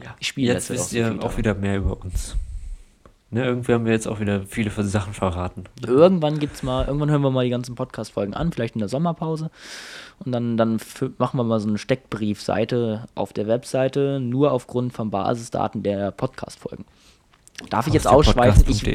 [0.03, 0.17] Ja.
[0.19, 2.35] Ich spiele Jetzt derzeit wisst ihr auch wieder mehr über uns.
[3.35, 5.65] Ne, irgendwie haben wir jetzt auch wieder viele Sachen verraten.
[5.85, 9.51] Irgendwann gibt's mal, irgendwann hören wir mal die ganzen Podcast-Folgen an, vielleicht in der Sommerpause.
[10.25, 10.79] Und dann, dann
[11.19, 16.85] machen wir mal so eine Steckbriefseite auf der Webseite, nur aufgrund von Basisdaten der Podcast-Folgen.
[17.71, 18.63] Darf ich jetzt ausschweifen?
[18.69, 18.87] Ich,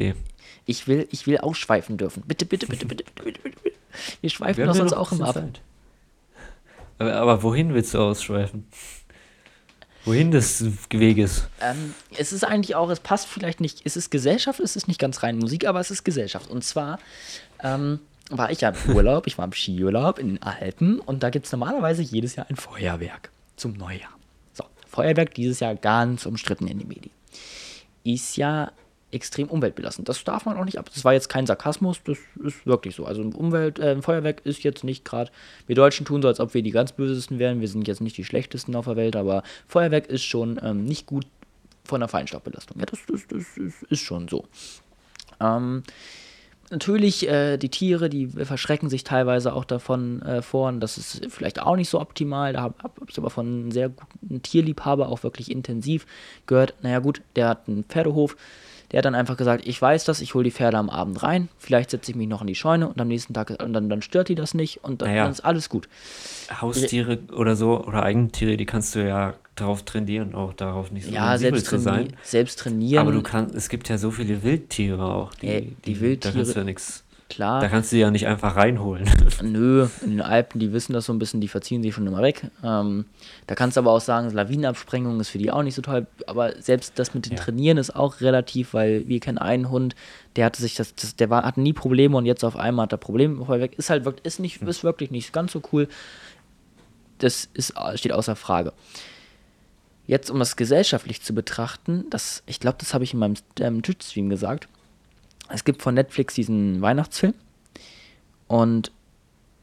[0.66, 2.24] ich, will, ich will ausschweifen dürfen.
[2.26, 3.60] Bitte, bitte, bitte, bitte, bitte, bitte, bitte.
[3.62, 3.76] bitte.
[4.22, 5.44] Wir schweifen Wir sonst noch auch immer ab.
[6.98, 8.70] Aber, aber wohin willst du ausschweifen?
[10.06, 11.48] Wohin des Weges?
[11.62, 15.00] Ähm, es ist eigentlich auch, es passt vielleicht nicht, es ist Gesellschaft, es ist nicht
[15.00, 16.50] ganz rein Musik, aber es ist Gesellschaft.
[16.50, 17.00] Und zwar
[17.62, 21.30] ähm, war ich ja im Urlaub, ich war im Skiurlaub in den Alpen und da
[21.30, 24.12] gibt es normalerweise jedes Jahr ein Feuerwerk zum Neujahr.
[24.54, 27.14] So, Feuerwerk dieses Jahr ganz umstritten in den Medien.
[28.04, 28.72] Ist ja
[29.12, 30.08] extrem umweltbelastend.
[30.08, 30.90] Das darf man auch nicht ab.
[30.94, 33.06] Das war jetzt kein Sarkasmus, das ist wirklich so.
[33.06, 35.32] Also Umwelt, äh, Feuerwerk ist jetzt nicht gerade,
[35.68, 37.62] wir Deutschen tun so, als ob wir die ganz Bösesten wären.
[37.62, 41.06] Wir sind jetzt nicht die schlechtesten auf der Welt, aber Feuerwerk ist schon ähm, nicht
[41.06, 41.26] gut
[41.86, 42.80] von der Feinstaubbelastung.
[42.80, 44.46] Ja, das, das, das ist, ist schon so.
[45.40, 45.84] Ähm,
[46.70, 50.70] natürlich, äh, die Tiere, die verschrecken sich teilweise auch davon äh, vor.
[50.70, 52.54] Und das ist vielleicht auch nicht so optimal.
[52.54, 56.06] Da habe hab ich aber von einem sehr guten Tierliebhaber auch wirklich intensiv
[56.46, 56.76] gehört.
[56.82, 58.36] Naja, gut, der hat einen Pferdehof.
[58.92, 61.48] Der hat dann einfach gesagt, ich weiß das, ich hole die Pferde am Abend rein,
[61.60, 64.02] vielleicht setze ich mich noch in die Scheune und am nächsten Tag, und dann, dann
[64.02, 65.24] stört die das nicht und dann, Naja.
[65.24, 65.88] dann ist alles gut.
[66.62, 71.12] Haustiere oder so oder Eigentiere, die kannst du ja darauf trainieren, auch darauf nicht so
[71.12, 72.16] Ja, selbst, zu sein.
[72.24, 75.34] selbst trainieren, Aber du kannst, es gibt ja so viele Wildtiere auch.
[75.36, 77.04] Die, Ey, die Da Wildtiere- kannst du ja nichts.
[77.30, 77.62] Klar.
[77.62, 79.10] Da kannst du die ja nicht einfach reinholen.
[79.42, 82.22] Nö, in den Alpen, die wissen das so ein bisschen, die verziehen sich schon immer
[82.22, 82.48] weg.
[82.64, 83.06] Ähm,
[83.48, 86.08] da kannst du aber auch sagen, Lawinenabsprengung ist für die auch nicht so toll.
[86.28, 87.44] Aber selbst das mit dem Ja.
[87.44, 89.96] Trainieren ist auch relativ, weil wir kennen einen Hund,
[90.36, 92.94] der hatte sich das, das der war, hatte nie Probleme und jetzt auf einmal hat
[92.94, 93.74] er Probleme voll weg.
[93.78, 95.88] Ist halt wirklich, ist nicht, ist wirklich nicht ganz so cool.
[97.20, 98.74] Das ist, steht außer Frage.
[100.08, 103.84] Jetzt, um das gesellschaftlich zu betrachten, das, ich glaube, das habe ich in meinem ähm,
[103.84, 104.68] Twitch-Stream gesagt.
[105.50, 107.34] Es gibt von Netflix diesen Weihnachtsfilm.
[108.48, 108.92] Und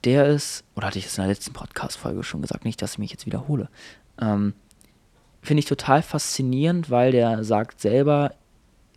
[0.04, 2.98] der ist, oder hatte ich das in der letzten Podcast-Folge schon gesagt, nicht, dass ich
[2.98, 3.68] mich jetzt wiederhole.
[4.20, 4.54] Ähm,
[5.42, 8.34] Finde ich total faszinierend, weil der sagt selber,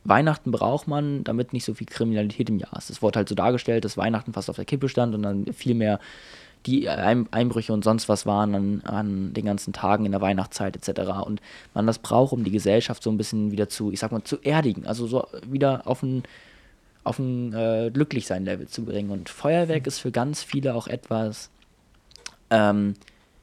[0.03, 2.89] Weihnachten braucht man, damit nicht so viel Kriminalität im Jahr ist.
[2.89, 5.73] Es wurde halt so dargestellt, dass Weihnachten fast auf der Kippe stand und dann viel
[5.73, 5.99] mehr
[6.65, 10.75] die Ein Einbrüche und sonst was waren an, an den ganzen Tagen in der Weihnachtszeit
[10.75, 11.11] etc.
[11.25, 11.41] Und
[11.73, 14.41] man das braucht, um die Gesellschaft so ein bisschen wieder zu, ich sag mal, zu
[14.41, 14.85] erdigen.
[14.85, 16.23] Also so wieder auf ein
[17.04, 19.10] auf ein äh, Glücklichsein-Level zu bringen.
[19.10, 21.50] Und Feuerwerk ist für ganz viele auch etwas,
[22.50, 22.95] ähm,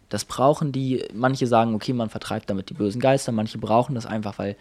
[0.08, 4.06] das brauchen die, manche sagen, okay, man vertreibt damit die bösen Geister, manche brauchen das
[4.06, 4.56] einfach, weil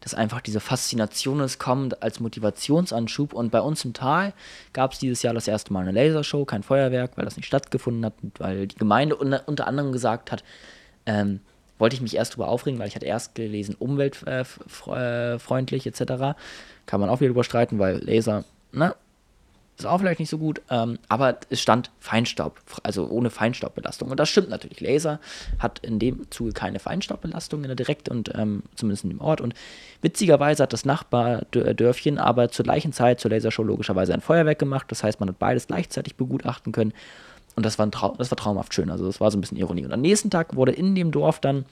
[0.00, 3.32] das einfach diese Faszination ist, kommt als Motivationsanschub.
[3.32, 4.32] Und bei uns im Tal
[4.72, 8.04] gab es dieses Jahr das erste Mal eine Lasershow, kein Feuerwerk, weil das nicht stattgefunden
[8.04, 10.44] hat weil die Gemeinde unter, unter anderem gesagt hat,
[11.06, 11.40] ähm,
[11.78, 16.00] wollte ich mich erst drüber aufregen, weil ich hatte erst gelesen, umweltfreundlich etc.
[16.86, 18.94] Kann man auch wieder drüber streiten, weil Laser, ne,
[19.78, 24.10] ist auch vielleicht nicht so gut, ähm, aber es stand Feinstaub, also ohne Feinstaubbelastung.
[24.10, 24.80] Und das stimmt natürlich.
[24.80, 25.20] Laser
[25.60, 29.40] hat in dem Zuge keine Feinstaubbelastung in der Direkt und ähm, zumindest in dem Ort.
[29.40, 29.54] Und
[30.02, 34.86] witzigerweise hat das Nachbardörfchen aber zur gleichen Zeit zur Lasershow logischerweise ein Feuerwerk gemacht.
[34.88, 36.92] Das heißt, man hat beides gleichzeitig begutachten können.
[37.58, 38.88] Und das war, ein Trau das war traumhaft schön.
[38.88, 39.84] Also das war so ein bisschen Ironie.
[39.84, 41.64] Und am nächsten Tag wurde in dem Dorf dann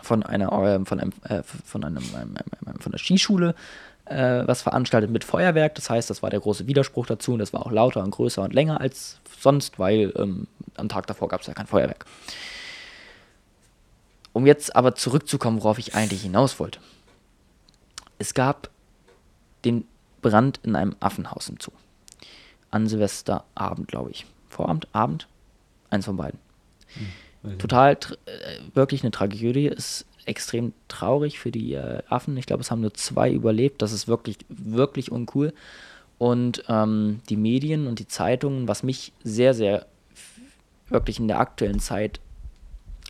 [0.00, 1.00] von einer von
[2.92, 3.56] der Skischule
[4.04, 5.74] äh, was veranstaltet mit Feuerwerk.
[5.74, 8.42] Das heißt, das war der große Widerspruch dazu und das war auch lauter und größer
[8.42, 10.46] und länger als sonst, weil ähm,
[10.76, 12.06] am Tag davor gab es ja kein Feuerwerk.
[14.32, 16.78] Um jetzt aber zurückzukommen, worauf ich eigentlich hinaus wollte.
[18.20, 18.70] Es gab
[19.64, 19.84] den
[20.22, 21.72] Brand in einem Affenhaus Zoo.
[22.70, 24.24] An Silvesterabend, glaube ich.
[24.48, 25.26] Vorabend, Abend?
[25.90, 26.38] Eins von beiden.
[27.58, 29.66] Total, tr- äh, wirklich eine Tragödie.
[29.66, 32.36] Ist extrem traurig für die äh, Affen.
[32.36, 33.80] Ich glaube, es haben nur zwei überlebt.
[33.80, 35.54] Das ist wirklich, wirklich uncool.
[36.18, 39.86] Und ähm, die Medien und die Zeitungen, was mich sehr, sehr
[40.88, 42.20] wirklich in der aktuellen Zeit,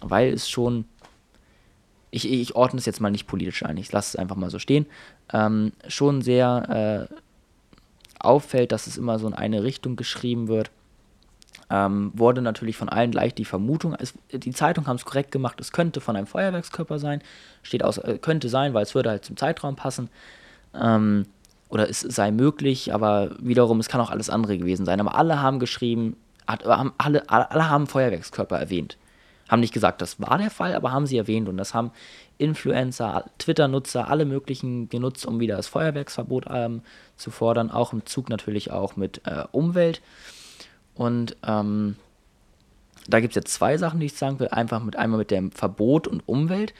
[0.03, 0.85] weil es schon,
[2.11, 4.59] ich, ich ordne es jetzt mal nicht politisch ein, ich lasse es einfach mal so
[4.59, 4.87] stehen,
[5.33, 7.15] ähm, schon sehr äh,
[8.21, 10.71] auffällt, dass es immer so in eine Richtung geschrieben wird
[11.71, 15.61] ähm, wurde natürlich von allen gleich die Vermutung, es, die Zeitung haben es korrekt gemacht,
[15.61, 17.23] es könnte von einem Feuerwerkskörper sein,
[17.63, 20.09] steht aus, äh, könnte sein, weil es würde halt zum Zeitraum passen.
[20.75, 21.27] Ähm,
[21.69, 25.01] oder es sei möglich, aber wiederum, es kann auch alles andere gewesen sein.
[25.01, 26.17] Aber alle haben geschrieben,
[26.47, 28.97] hat, haben, alle, alle, haben Feuerwerkskörper erwähnt.
[29.49, 31.49] Haben nicht gesagt, das war der Fall, aber haben sie erwähnt.
[31.49, 31.91] Und das haben
[32.39, 36.83] Influencer, Twitter-Nutzer, alle möglichen genutzt, um wieder das Feuerwerksverbot ähm,
[37.17, 37.71] zu fordern.
[37.71, 40.01] Auch im Zug natürlich auch mit äh, Umwelt.
[40.99, 41.95] Und ähm,
[43.07, 44.49] da gibt es jetzt zwei Sachen, die ich sagen will.
[44.49, 46.75] Einfach mit einmal mit dem Verbot und Umwelt.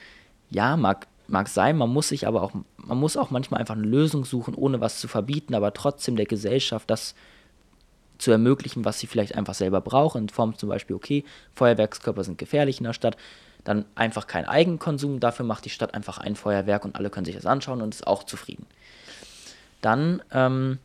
[0.49, 3.87] Ja, mag, mag sein, man muss sich aber auch, man muss auch manchmal einfach eine
[3.87, 7.15] Lösung suchen, ohne was zu verbieten, aber trotzdem der Gesellschaft das
[8.17, 12.37] zu ermöglichen, was sie vielleicht einfach selber braucht, in Form zum Beispiel, okay, Feuerwerkskörper sind
[12.37, 13.15] gefährlich in der Stadt,
[13.63, 17.35] dann einfach kein Eigenkonsum, dafür macht die Stadt einfach ein Feuerwerk und alle können sich
[17.35, 18.65] das anschauen und ist auch zufrieden.
[19.81, 20.79] Dann, ähm,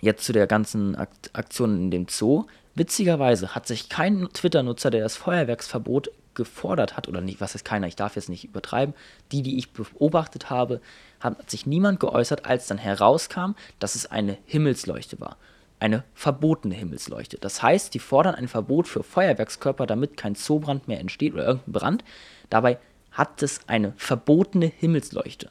[0.00, 2.46] jetzt zu der ganzen Akt Aktion in dem Zoo.
[2.74, 7.86] Witzigerweise hat sich kein Twitter-Nutzer, der das Feuerwerksverbot gefordert hat, oder nicht, was ist keiner,
[7.86, 8.94] ich darf jetzt nicht übertreiben,
[9.32, 10.80] die, die ich beobachtet habe,
[11.18, 15.36] hat sich niemand geäußert, als dann herauskam, dass es eine Himmelsleuchte war.
[15.80, 17.38] Eine verbotene Himmelsleuchte.
[17.38, 21.72] Das heißt, die fordern ein Verbot für Feuerwerkskörper, damit kein Zoobrand mehr entsteht oder irgendein
[21.72, 22.04] Brand.
[22.50, 22.78] Dabei
[23.10, 25.50] hat es eine verbotene Himmelsleuchte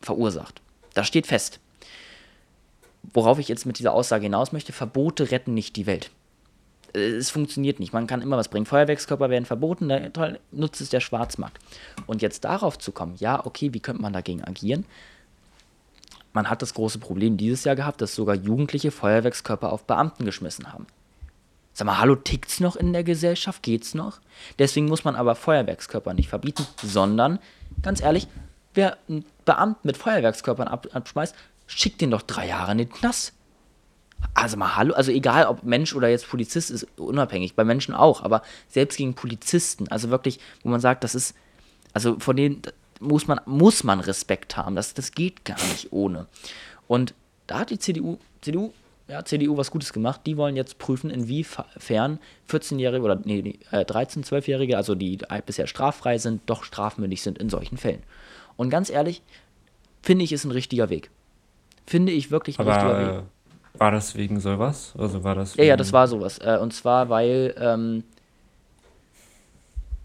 [0.00, 0.60] verursacht.
[0.94, 1.60] Das steht fest
[3.02, 6.10] worauf ich jetzt mit dieser Aussage hinaus möchte, Verbote retten nicht die Welt.
[6.94, 7.92] Äh, Es funktioniert nicht.
[7.92, 8.66] Man kann immer was bringen.
[8.66, 11.58] Feuerwerkskörper werden verboten, na, toll, nutzt es der Schwarzmarkt.
[12.06, 14.84] Und jetzt darauf zu kommen, ja, okay, wie könnte man dagegen agieren?
[16.32, 20.72] Man hat das große Problem dieses Jahr gehabt, dass sogar Jugendliche Feuerwerkskörper auf Beamten geschmissen
[20.72, 20.86] haben.
[21.74, 23.62] Sag mal, hallo, tickt's noch in der Gesellschaft?
[23.62, 24.20] Geht's noch?
[24.58, 27.38] Deswegen muss man aber Feuerwerkskörper nicht verbieten, sondern,
[27.82, 28.28] ganz ehrlich,
[28.74, 31.34] wer einen Beamten mit Feuerwerkskörpern ab, abschmeißt,
[31.66, 33.34] schickt den doch drei Jahre in den Knast.
[34.34, 38.22] Also mal hallo, also egal ob Mensch oder jetzt Polizist ist unabhängig, bei Menschen auch,
[38.22, 41.34] aber selbst gegen Polizisten, also wirklich, wo man sagt, das ist,
[41.92, 42.62] also von denen
[43.00, 46.28] muss man, muss man Respekt haben, das, das geht gar nicht ohne.
[46.86, 47.14] Und
[47.46, 48.72] da hat die CDU, CDU,
[49.08, 54.24] ja, CDU was Gutes gemacht, die wollen jetzt prüfen, inwiefern 14-Jährige oder nee, nee, 13-,
[54.24, 58.02] 12-Jährige, also die bisher straffrei sind, doch strafmündig sind in solchen Fällen.
[58.56, 59.22] Und ganz ehrlich,
[60.00, 61.10] finde ich, ist ein richtiger Weg.
[61.86, 63.08] Finde ich wirklich ein Aber Weg.
[63.24, 64.94] äh, war das wegen sowas?
[64.98, 66.38] Also war das Ja, ja, das war sowas.
[66.38, 68.04] Äh, und zwar, weil ähm,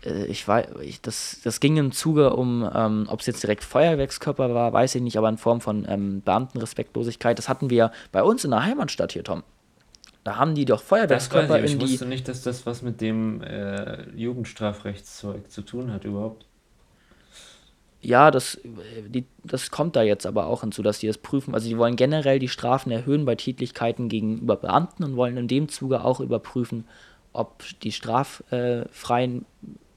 [0.03, 3.63] äh, ich weiß, ich, das, das ging im Zuge um, ähm, ob es jetzt direkt
[3.63, 7.38] Feuerwerkskörper war, weiß ich nicht, aber in Form von ähm, Beamtenrespektlosigkeit.
[7.38, 9.43] Das hatten wir bei uns in der Heimatstadt hier, Tom.
[10.23, 11.86] Da haben die doch Das weiß ich, Feuerwerkskörper aber ich in die.
[11.86, 16.45] wusste nicht, dass das was mit dem äh, Jugendstrafrechtszeug zu tun hat überhaupt.
[18.08, 21.53] Ja, das, äh, die, das kommt da jetzt aber auch hinzu, dass die das prüfen.
[21.53, 25.68] Also die wollen generell die Strafen erhöhen bei Tätlichkeiten gegenüber Beamten und wollen in dem
[25.68, 26.86] Zuge auch überprüfen,
[27.34, 29.45] ob die straffreien,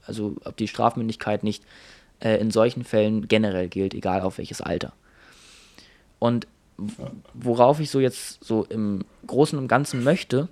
[0.05, 1.63] also ob die Strafmündigkeit nicht
[2.19, 4.91] äh, in solchen Fällen generell gilt, egal auf welches Alter.
[6.19, 6.47] Und
[7.33, 10.49] worauf ich so jetzt so im Großen und Ganzen möchte,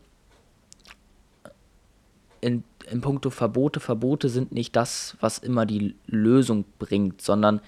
[2.39, 7.61] in, in puncto Verbote, Verbote sind nicht das, was immer die Lösung bringt, sondern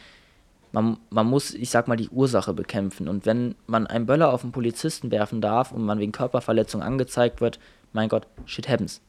[0.71, 3.07] man, man muss, ich sag mal, die Ursache bekämpfen.
[3.07, 7.41] Und wenn man einen Böller auf einen Polizisten werfen darf und man wegen Körperverletzung angezeigt
[7.41, 7.59] wird,
[7.93, 9.01] mein Gott, shit happens.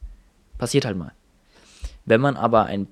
[0.57, 1.13] Passiert halt mal.
[2.05, 2.87] Wenn man aber ein,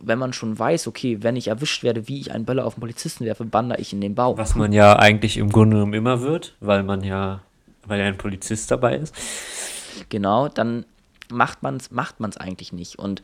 [0.00, 2.80] wenn man schon weiß, okay, wenn ich erwischt werde, wie ich einen Böller auf einen
[2.80, 4.38] Polizisten werfe, bander ich in den Bauch.
[4.38, 7.40] Was man ja eigentlich im Grunde genommen immer wird, weil man ja,
[7.86, 9.14] weil ja ein Polizist dabei ist.
[10.08, 10.86] Genau, dann
[11.32, 12.98] macht man es macht man's eigentlich nicht.
[12.98, 13.22] Und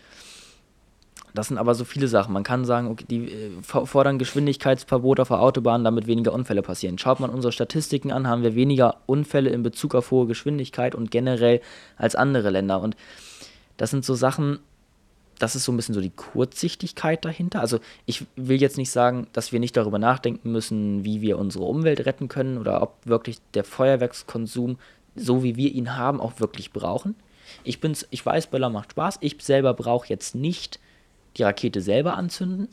[1.34, 2.32] das sind aber so viele Sachen.
[2.32, 6.62] Man kann sagen, okay, die äh, for- fordern Geschwindigkeitsverbot auf der Autobahn, damit weniger Unfälle
[6.62, 6.98] passieren.
[6.98, 11.10] Schaut man unsere Statistiken an, haben wir weniger Unfälle in Bezug auf hohe Geschwindigkeit und
[11.10, 11.60] generell
[11.96, 12.80] als andere Länder.
[12.80, 12.96] Und
[13.76, 14.58] das sind so Sachen,
[15.38, 17.60] das ist so ein bisschen so die Kurzsichtigkeit dahinter.
[17.60, 21.64] Also ich will jetzt nicht sagen, dass wir nicht darüber nachdenken müssen, wie wir unsere
[21.64, 24.78] Umwelt retten können oder ob wirklich der Feuerwerkskonsum,
[25.14, 27.14] so wie wir ihn haben, auch wirklich brauchen.
[27.64, 29.18] Ich bin's, ich weiß, Böller macht Spaß.
[29.20, 30.78] Ich selber brauche jetzt nicht
[31.36, 32.68] die Rakete selber anzünden.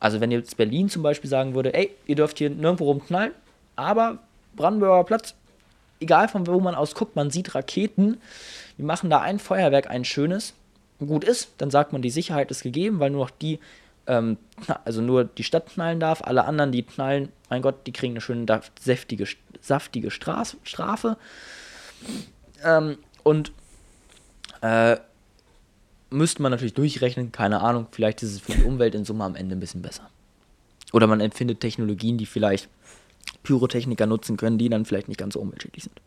[0.00, 3.32] Also wenn jetzt Berlin zum Beispiel sagen würde, ey, ihr dürft hier nirgendwo rumknallen,
[3.74, 4.18] aber
[4.54, 5.34] Brandenburger Platz,
[6.00, 8.18] egal von wo man aus guckt, man sieht Raketen,
[8.76, 10.52] wir machen da ein Feuerwerk, ein schönes,
[10.98, 13.58] gut ist, dann sagt man, die Sicherheit ist gegeben, weil nur noch die,
[14.06, 14.36] ähm,
[14.84, 18.20] also nur die Stadt knallen darf, alle anderen, die knallen, mein Gott, die kriegen eine
[18.20, 18.46] schöne,
[18.78, 19.26] saftige,
[19.60, 21.16] saftige Strafe.
[22.64, 23.52] Ähm, und
[24.62, 24.96] äh,
[26.10, 29.36] müsste man natürlich durchrechnen, keine Ahnung, vielleicht ist es für die Umwelt in Summe am
[29.36, 30.08] Ende ein bisschen besser.
[30.92, 32.68] Oder man empfindet Technologien, die vielleicht
[33.42, 36.00] Pyrotechniker nutzen können, die dann vielleicht nicht ganz so umweltschädlich sind.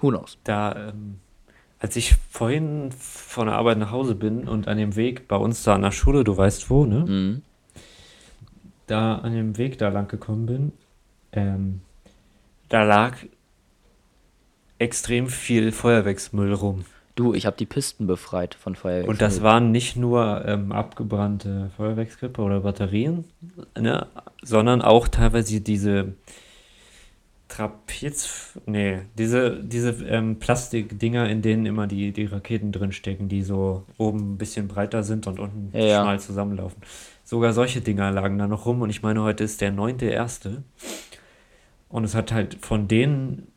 [0.00, 0.38] Who knows?
[0.44, 1.18] Da, ähm,
[1.80, 5.62] als ich vorhin von der Arbeit nach Hause bin und an dem Weg bei uns
[5.62, 7.04] da an der Schule, du weißt wo, ne?
[7.06, 7.42] Mhm.
[8.86, 10.72] Da an dem Weg da lang gekommen bin,
[11.32, 11.80] ähm,
[12.68, 13.16] da lag
[14.78, 16.84] extrem viel Feuerwerksmüll rum.
[17.14, 19.08] Du, ich habe die Pisten befreit von Feuerwehr.
[19.08, 23.24] Und das waren nicht nur ähm, abgebrannte Feuerwerkskörper oder Batterien,
[23.76, 24.06] ne,
[24.42, 26.12] sondern auch teilweise diese
[27.48, 33.84] Trapez, nee, diese, diese ähm, Plastikdinger, in denen immer die, die Raketen drinstecken, die so
[33.96, 36.02] oben ein bisschen breiter sind und unten ja.
[36.02, 36.80] schmal zusammenlaufen.
[37.24, 40.62] Sogar solche Dinger lagen da noch rum und ich meine, heute ist der neunte erste.
[41.88, 43.47] Und es hat halt von denen,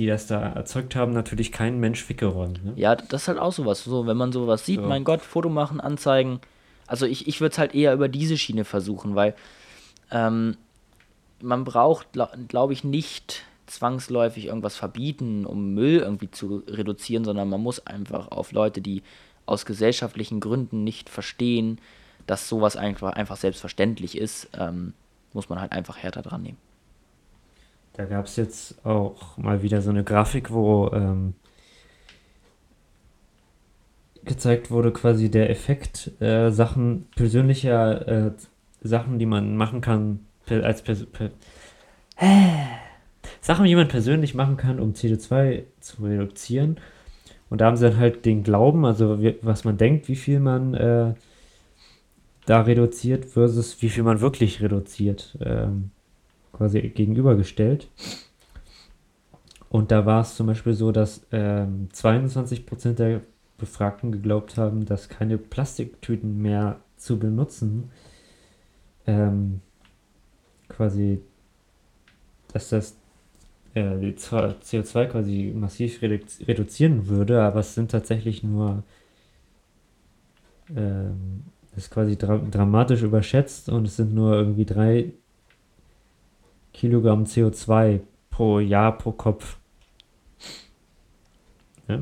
[0.00, 2.64] die das da erzeugt haben, natürlich kein Mensch weggeräumt.
[2.64, 2.72] Ne?
[2.74, 3.84] Ja, das ist halt auch sowas.
[3.84, 4.86] So, wenn man sowas sieht, So.
[4.86, 6.40] mein Gott, Foto machen, anzeigen.
[6.86, 9.34] Also ich, ich würde es halt eher über diese Schiene versuchen, weil
[10.10, 10.56] ähm,
[11.42, 17.50] man braucht, glaube glaub ich, nicht zwangsläufig irgendwas verbieten, um Müll irgendwie zu reduzieren, sondern
[17.50, 19.02] man muss einfach auf Leute, die
[19.44, 21.78] aus gesellschaftlichen Gründen nicht verstehen,
[22.26, 24.94] dass sowas einfach, einfach selbstverständlich ist, ähm,
[25.34, 26.58] muss man halt einfach härter dran nehmen.
[28.00, 31.34] Da gab es jetzt auch mal wieder so eine Grafik, wo ähm,
[34.24, 38.32] gezeigt wurde, quasi der Effekt äh, Sachen, persönlicher äh,
[38.80, 41.30] Sachen, die man machen kann, als Pers per,
[43.42, 46.78] Sachen, die man persönlich machen kann, um CO2 zu reduzieren.
[47.50, 50.40] Und da haben sie dann halt den Glauben, also wie, was man denkt, wie viel
[50.40, 51.12] man äh,
[52.46, 55.90] da reduziert versus wie viel man wirklich reduziert, ähm,
[56.52, 57.88] quasi gegenübergestellt.
[59.68, 63.20] Und da war es zum Beispiel so, dass ähm, 22% der
[63.56, 67.90] Befragten geglaubt haben, dass keine Plastiktüten mehr zu benutzen
[69.06, 69.60] ähm,
[70.68, 71.20] quasi,
[72.52, 72.96] dass das
[73.74, 78.82] äh, die CO2 quasi massiv redu reduzieren würde, aber es sind tatsächlich nur,
[80.74, 81.44] ähm,
[81.76, 85.12] ist quasi dra dramatisch überschätzt und es sind nur irgendwie drei
[86.72, 88.00] Kilogramm CO2
[88.30, 89.58] pro Jahr pro Kopf.
[91.88, 92.00] Ja?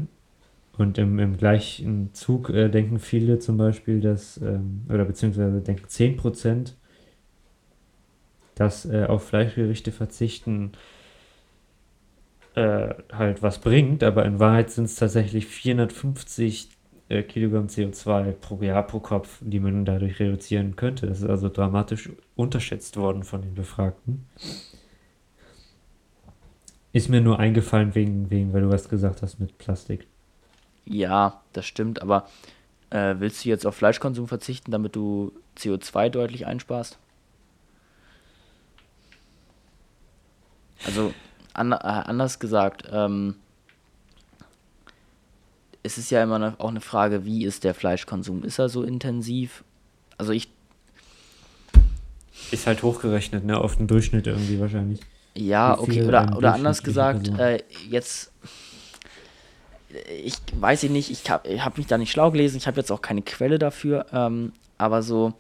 [0.77, 5.87] Und im, im gleichen Zug äh, denken viele zum Beispiel, dass, ähm, oder beziehungsweise denken
[5.87, 6.75] 10%,
[8.55, 10.73] dass äh, auf Fleischgerichte verzichten
[12.55, 16.78] äh, halt was bringt, aber in Wahrheit sind es tatsächlich 450
[17.09, 21.07] äh, Kilogramm CO2 pro Jahr pro Kopf, die man dadurch reduzieren könnte.
[21.07, 24.27] Das ist also dramatisch unterschätzt worden von den Befragten.
[26.93, 30.07] Ist mir nur eingefallen, wegen, wegen, weil du was gesagt hast mit Plastik.
[30.85, 32.27] Ja, das stimmt, aber
[32.91, 36.99] äh, willst du jetzt auf Fleischkonsum verzichten, damit du CO2 deutlich einsparst?
[40.87, 41.13] Also,
[41.53, 43.37] an, äh, anders gesagt, ähm,
[45.83, 48.43] es ist ja immer auch eine Frage, wie ist der Fleischkonsum?
[48.45, 49.65] Ist er so intensiv?
[50.17, 50.49] Also ich.
[52.51, 53.59] Ist halt hochgerechnet, ne?
[53.59, 55.01] Auf den Durchschnitt irgendwie wahrscheinlich.
[55.35, 58.33] Ja, okay, oder, oder anders gesagt, äh, jetzt
[60.23, 62.93] ich weiß ich nicht, ich habe hab mich da nicht schlau gelesen, ich habe jetzt
[62.93, 65.33] auch keine Quelle dafür, ähm, aber so,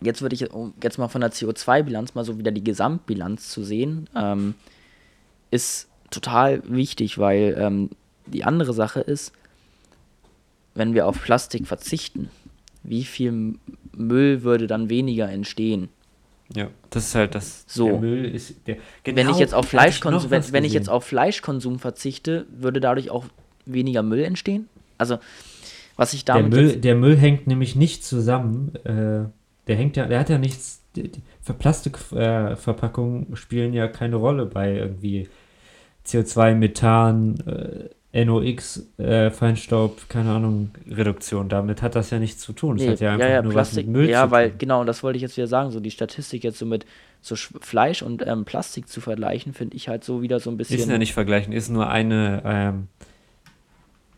[0.00, 3.62] jetzt würde ich, um jetzt mal von der CO2-Bilanz mal so wieder die Gesamtbilanz zu
[3.62, 4.54] sehen, ähm,
[5.50, 7.90] ist total wichtig, weil ähm,
[8.26, 9.32] die andere Sache ist,
[10.74, 12.30] wenn wir auf Plastik verzichten,
[12.82, 13.54] wie viel
[13.96, 15.88] Müll würde dann weniger entstehen?
[16.54, 17.64] Ja, das ist halt das.
[17.68, 17.86] So.
[17.86, 21.04] Der Müll ist der, wenn ich genau, jetzt auf Fleischkonsum, wenn, wenn ich jetzt auf
[21.04, 23.26] Fleischkonsum verzichte, würde dadurch auch
[23.66, 24.68] weniger Müll entstehen?
[24.98, 25.18] Also,
[25.96, 28.74] was ich der damit Müll, jetzt, der Müll hängt nämlich nicht zusammen.
[28.84, 29.28] Äh,
[29.66, 30.82] der hängt ja, der hat ja nichts.
[30.96, 35.28] Die, die, für Plastikverpackungen spielen ja keine Rolle bei irgendwie
[36.04, 41.48] CO2, Methan, äh, NOx, äh, Feinstaub, keine Ahnung, Reduktion.
[41.48, 42.76] Damit hat das ja nichts zu tun.
[42.76, 44.82] Das Nee, hat ja einfach ja, ja, nur Plastik, was mit Müll ja, weil genau,
[44.84, 46.86] das wollte ich jetzt wieder sagen, so die Statistik jetzt so mit
[47.22, 50.56] so Sch- Fleisch und ähm, Plastik zu vergleichen, finde ich halt so wieder so ein
[50.56, 50.78] bisschen.
[50.80, 52.42] Ist ja nicht vergleichen, ist nur eine.
[52.44, 52.88] Ähm,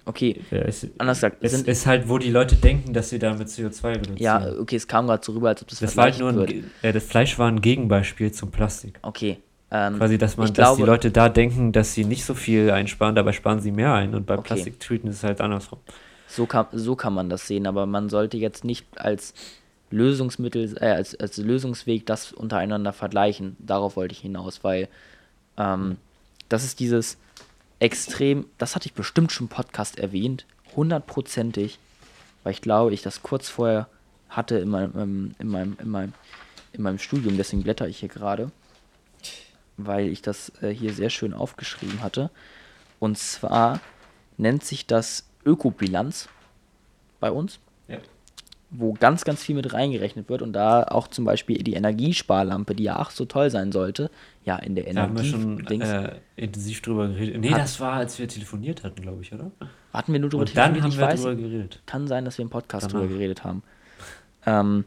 [0.05, 3.21] Okay, Ja, es, anders gesagt, es sind, ist halt, wo die Leute denken, dass sie
[3.21, 4.17] damit CO2 reduzieren.
[4.19, 6.71] ja, okay, es kam gerade so rüber, als ob das, das war halt nur ein,
[6.83, 8.99] äh, das Fleisch war ein Gegenbeispiel zum Plastik.
[9.03, 9.39] Okay,
[9.75, 12.71] ähm, Quasi, dass man, dass die glaube- Leute da denken, dass sie nicht so viel
[12.71, 14.49] einsparen, dabei sparen sie mehr ein und bei Okay.
[14.55, 15.79] Plastiktüten ist es halt andersrum.
[16.29, 19.33] so kann, so kann man das sehen, aber man sollte jetzt nicht als
[19.91, 23.57] Lösungsmittel, äh, als, als Lösungsweg das untereinander vergleichen.
[23.59, 24.89] Darauf wollte ich hinaus, weil
[25.59, 25.97] ähm,
[26.49, 27.19] das ist dieses
[27.79, 30.47] extrem, das hatte ich bestimmt schon im Podcast erwähnt,
[30.77, 31.79] hundertprozentig,
[32.43, 33.89] weil ich glaube, ich das kurz vorher
[34.29, 36.13] hatte in meinem, ähm, in meinem, in meinem,
[36.73, 38.51] in meinem Studium, deswegen blätter ich hier gerade,
[39.77, 42.31] weil ich das äh, hier sehr schön aufgeschrieben hatte.
[42.99, 43.81] Und zwar
[44.37, 46.29] nennt sich das Ökobilanz
[47.21, 47.59] bei uns,
[47.89, 47.99] Ja.
[48.71, 52.85] wo ganz, ganz viel mit reingerechnet wird und da auch zum Beispiel die Energiesparlampe, die
[52.85, 54.11] ja ach so toll sein sollte,
[54.45, 55.31] ja in der Da haben wir Energie.
[55.31, 57.41] schon äh, intensiv drüber geredet.
[57.41, 59.51] Nee, das war, als wir telefoniert hatten, glaube ich, oder?
[59.93, 60.83] hatten wir nur drüber Und dann telefoniert?
[60.85, 61.83] haben Ich wir weiß, drüber geredet.
[61.87, 63.01] kann sein, dass wir im Podcast Danach.
[63.01, 63.63] drüber geredet haben.
[64.47, 64.85] Ähm,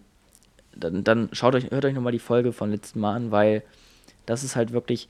[0.76, 3.64] dann, dann schaut euch, hört euch nochmal die Folge von letzten Mal an, weil
[4.26, 5.08] das ist halt wirklich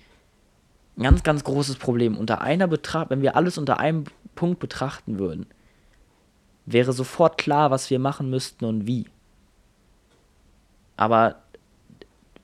[0.98, 2.18] ein ganz, ganz großes Problem.
[2.18, 4.06] Unter einer Betracht, wenn wir alles unter einem
[4.36, 5.46] Punkt betrachten würden,
[6.66, 9.06] wäre sofort klar, was wir machen müssten und wie.
[10.98, 11.36] Aber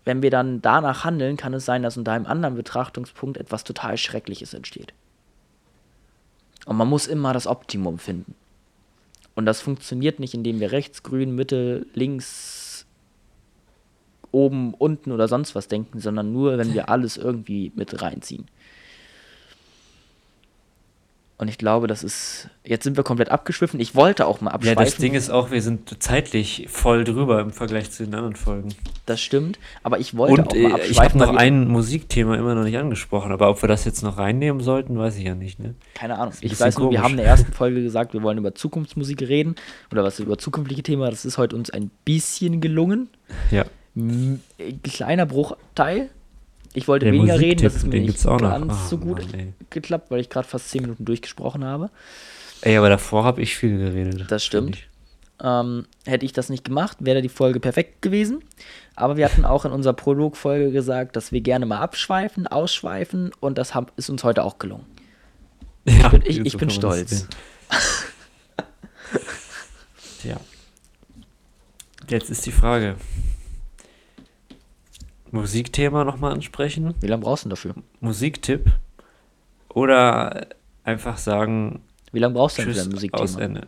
[0.03, 3.97] wenn wir dann danach handeln, kann es sein, dass unter einem anderen Betrachtungspunkt etwas total
[3.97, 4.93] Schreckliches entsteht.
[6.65, 8.35] Und man muss immer das Optimum finden.
[9.35, 12.70] Und das funktioniert nicht, indem wir rechts, grün, Mitte, links,
[14.31, 18.45] oben, unten oder sonst was denken, sondern nur, wenn wir alles irgendwie mit reinziehen.
[21.41, 22.49] Und ich glaube, das ist.
[22.63, 23.79] Jetzt sind wir komplett abgeschwiffen.
[23.79, 24.85] Ich wollte auch mal Ja, abschweifen.
[24.85, 28.75] das Ding ist auch, wir sind zeitlich voll drüber im Vergleich zu den anderen Folgen.
[29.07, 29.57] Das stimmt.
[29.81, 30.91] Aber ich wollte Und auch mal äh, abschweifen.
[30.91, 34.19] ich habe noch ein Musikthema immer noch nicht angesprochen, aber ob wir das jetzt noch
[34.19, 35.57] reinnehmen sollten, weiß ich ja nicht.
[35.57, 35.73] Ne?
[35.95, 36.35] Keine Ahnung.
[36.41, 39.55] Ich weiß nur, wir haben in der ersten Folge gesagt, wir wollen über Zukunftsmusik reden.
[39.91, 41.09] Oder was über zukünftige Themen.
[41.09, 43.09] Das ist heute uns ein bisschen gelungen.
[43.49, 43.65] Ja.
[44.83, 46.09] Kleiner Bruchteil.
[46.73, 50.09] Ich wollte Der weniger reden, das ist mir nicht ganz Ah, so gut Mann, geklappt,
[50.09, 51.89] weil ich gerade fast 10 Minuten durchgesprochen habe.
[52.61, 54.25] Ey, aber davor habe ich viel geredet.
[54.31, 54.75] Das stimmt.
[54.77, 54.87] ich.
[55.43, 58.41] Ähm, hätte ich das nicht gemacht, wäre die Folge perfekt gewesen.
[58.95, 63.57] Aber wir hatten auch in unserer Prolog-Folge gesagt, dass wir gerne mal abschweifen, ausschweifen und
[63.57, 64.85] das hab, ist uns heute auch gelungen.
[65.85, 67.27] Ja, bin- ich- ich bin stolz.
[70.23, 70.37] Ja.
[72.07, 72.95] Jetzt ist die Frage.
[75.31, 76.93] Musikthema nochmal ansprechen?
[76.99, 77.75] Wie lange brauchst du denn dafür?
[77.99, 78.71] Musiktipp?
[79.69, 80.47] Oder
[80.83, 83.41] einfach sagen, Wie lange brauchst du denn für dein aus Musikthema?
[83.41, 83.67] Ende.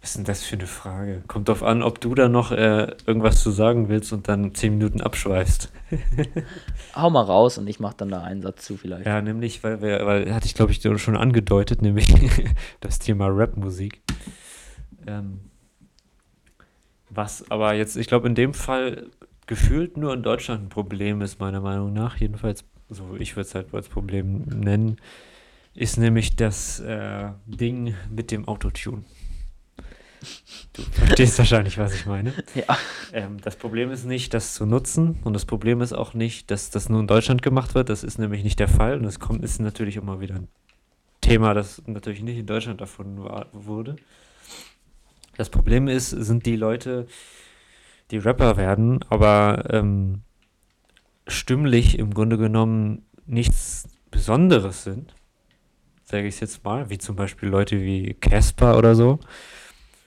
[0.00, 1.22] Was ist denn das für eine Frage?
[1.26, 4.78] Kommt drauf an, ob du da noch äh, irgendwas zu sagen willst und dann zehn
[4.78, 5.72] Minuten abschweifst.
[6.94, 9.06] Hau mal raus und ich mach dann da einen Satz zu vielleicht.
[9.06, 12.14] Ja, nämlich, weil wir, weil hatte ich glaube ich schon angedeutet, nämlich
[12.80, 14.00] das Thema Rapmusik.
[15.06, 15.40] Ähm,
[17.10, 19.08] was aber jetzt, ich glaube in dem Fall
[19.48, 22.16] gefühlt nur in Deutschland ein Problem ist, meiner Meinung nach.
[22.18, 24.98] Jedenfalls, so ich würde es halt als Problem nennen,
[25.74, 29.02] ist nämlich das äh, Ding mit dem Autotune.
[30.72, 32.32] Du verstehst wahrscheinlich, was ich meine.
[32.54, 32.76] Ja.
[33.12, 36.70] Ähm, das Problem ist nicht, das zu nutzen und das Problem ist auch nicht, dass
[36.70, 37.88] das nur in Deutschland gemacht wird.
[37.88, 40.48] Das ist nämlich nicht der Fall und es kommt ist natürlich immer wieder ein
[41.20, 43.96] Thema, das natürlich nicht in Deutschland erfunden war, wurde.
[45.36, 47.06] Das Problem ist, sind die Leute,
[48.10, 50.22] die Rapper werden, aber ähm,
[51.26, 55.14] stimmlich im Grunde genommen nichts Besonderes sind,
[56.04, 59.18] sage ich es jetzt mal, wie zum Beispiel Leute wie Casper oder so.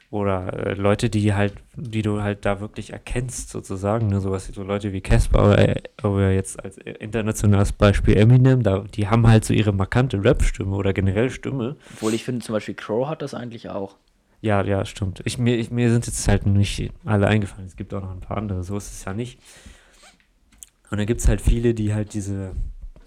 [0.09, 4.19] Oder äh, Leute, die halt, die du halt da wirklich erkennst, sozusagen, ne?
[4.19, 8.61] sowas wie so Leute wie Casper oder, äh, oder jetzt als äh, internationales Beispiel Eminem,
[8.61, 11.77] da, die haben halt so ihre markante Rap-Stimme oder generell Stimme.
[11.93, 13.95] Obwohl ich finde, zum Beispiel Crow hat das eigentlich auch.
[14.41, 15.21] Ja, ja, stimmt.
[15.25, 17.67] Ich, mir, ich, mir sind jetzt halt nicht alle eingefallen.
[17.67, 19.39] Es gibt auch noch ein paar andere, so ist es ja nicht.
[20.89, 22.53] Und dann gibt es halt viele, die halt diese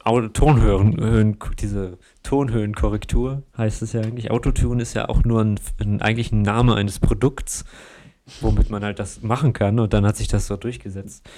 [0.05, 4.30] Tonhöhen, Höhen, diese Tonhöhenkorrektur, heißt es ja eigentlich.
[4.30, 7.64] Autotune ist ja auch nur ein, ein, eigentlich ein Name eines Produkts,
[8.41, 9.80] womit man halt das machen kann.
[9.80, 11.28] Und dann hat sich das so durchgesetzt.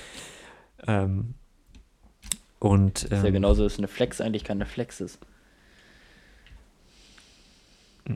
[0.87, 1.35] Ähm,
[2.59, 5.19] und Ist ja ähm, genauso, dass eine Flex eigentlich keine Flex ist.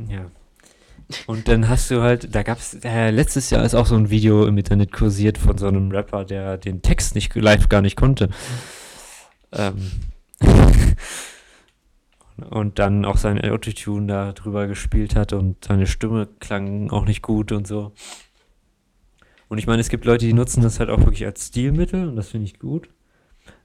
[0.08, 0.30] Ja.
[1.26, 4.46] Und dann hast du halt, da gab's, äh, letztes Jahr ist auch so ein Video
[4.46, 8.30] im Internet kursiert von so einem Rapper, der den Text nicht live gar nicht konnte.
[9.52, 9.90] Ähm.
[12.50, 17.22] und dann auch sein Autotune da drüber gespielt hat und seine Stimme klang auch nicht
[17.22, 17.92] gut und so.
[19.48, 22.16] Und ich meine, es gibt Leute, die nutzen das halt auch wirklich als Stilmittel und
[22.16, 22.88] das finde ich gut.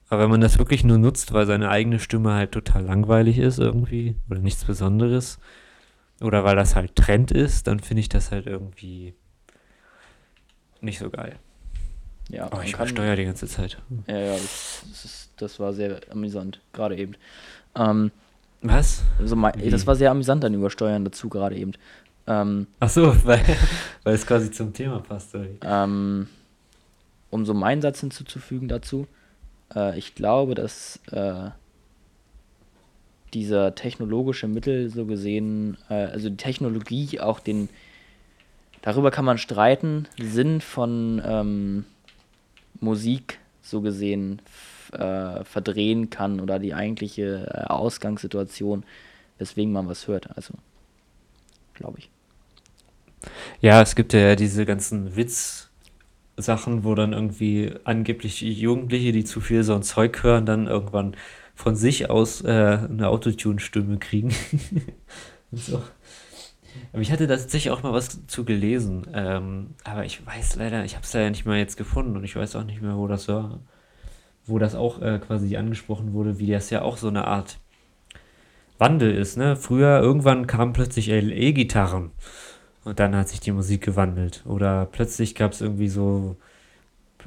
[0.09, 3.59] Aber wenn man das wirklich nur nutzt, weil seine eigene Stimme halt total langweilig ist
[3.59, 5.39] irgendwie oder nichts Besonderes,
[6.21, 9.13] oder weil das halt Trend ist, dann finde ich das halt irgendwie
[10.81, 11.37] nicht so geil.
[12.29, 13.77] Ja, man ich kann- übersteuere die ganze Zeit.
[14.07, 17.13] Ja, ja, das, das, ist, das war sehr amüsant, gerade eben.
[17.75, 18.11] Ähm,
[18.61, 19.03] Was?
[19.23, 21.73] so mein, das war sehr amüsant, dann Übersteuern dazu, gerade eben.
[22.27, 23.43] Ähm, Ach so, weil,
[24.03, 25.35] weil es quasi zum Thema passt.
[25.61, 26.27] Ähm,
[27.29, 29.07] um so meinen Satz hinzuzufügen dazu,
[29.75, 31.49] äh, ich glaube, dass äh,
[33.35, 37.69] dieser technologische Mittel so gesehen, äh, also die Technologie auch den,
[38.81, 41.85] darüber kann man streiten, Sinn von ähm,
[42.79, 44.41] Musik so gesehen
[44.93, 48.83] äh, verdrehen kann oder die eigentliche äh, Ausgangssituation,
[49.37, 50.35] weswegen man was hört.
[50.37, 50.53] Also,
[51.73, 52.09] glaube ich.
[53.59, 59.63] Ja, es gibt ja diese ganzen Witz-Sachen, wo dann irgendwie angeblich Jugendliche, die zu viel
[59.63, 61.15] so ein Zeug hören, dann irgendwann
[61.55, 64.33] von sich aus äh, eine Autotune-Stimme kriegen.
[65.51, 65.81] So.
[66.91, 69.07] Aber ich hatte da tatsächlich auch mal was zu gelesen.
[69.13, 72.35] Ähm, aber ich weiß leider, ich habe es leider nicht mehr jetzt gefunden und ich
[72.35, 73.59] weiß auch nicht mehr, wo das war.
[74.45, 77.57] Wo das auch äh, quasi angesprochen wurde, wie das ja auch so eine Art
[78.77, 79.37] Wandel ist.
[79.37, 79.55] Ne?
[79.55, 82.11] Früher, irgendwann kamen plötzlich LE-Gitarren.
[82.83, 84.43] Und dann hat sich die Musik gewandelt.
[84.45, 86.37] Oder plötzlich gab es irgendwie so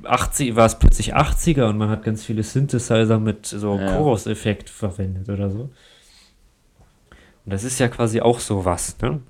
[0.05, 3.97] 80, war es plötzlich 80er und man hat ganz viele Synthesizer mit so Ja.
[3.97, 5.71] Chorus-Effekt verwendet oder so.
[7.45, 9.21] Und das ist ja quasi auch sowas, ne?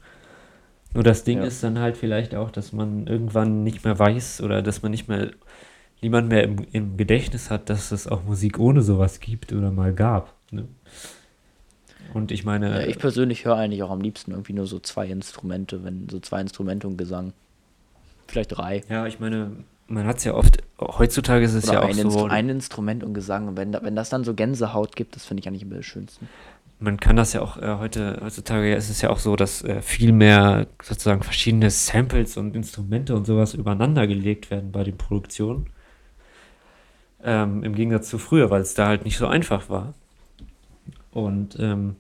[0.95, 1.45] Nur das Ding Ja.
[1.45, 5.07] ist dann halt vielleicht auch, dass man irgendwann nicht mehr weiß oder dass man nicht
[5.09, 5.31] mehr,
[6.01, 9.93] niemand mehr im, im Gedächtnis hat, dass es auch Musik ohne sowas gibt oder mal
[9.93, 10.35] gab.
[10.51, 10.67] Ne?
[12.15, 15.07] Und ich meine, Ja, ich persönlich höre eigentlich auch am liebsten irgendwie nur so zwei
[15.07, 17.35] Instrumente, wenn so zwei Instrumente und Gesang.
[18.27, 18.83] Vielleicht drei.
[18.89, 19.51] Ja, ich meine,
[19.89, 22.49] man hat es ja oft, heutzutage ist es Oder ja auch ein, so, Instru ein
[22.49, 23.49] Instrument und Gesang.
[23.49, 26.27] Und wenn, wenn das dann so Gänsehaut gibt, das finde ich eigentlich immer das Schönste.
[26.79, 29.81] man kann das ja auch äh, heute, heutzutage ist es ja auch so, dass äh,
[29.83, 35.71] viel mehr sozusagen verschiedene Samples und Instrumente und sowas übereinander gelegt werden bei den Produktionen.
[37.25, 39.95] Ähm, Im Gegensatz zu früher, weil es da halt nicht so einfach war.
[41.11, 41.97] Und ähm,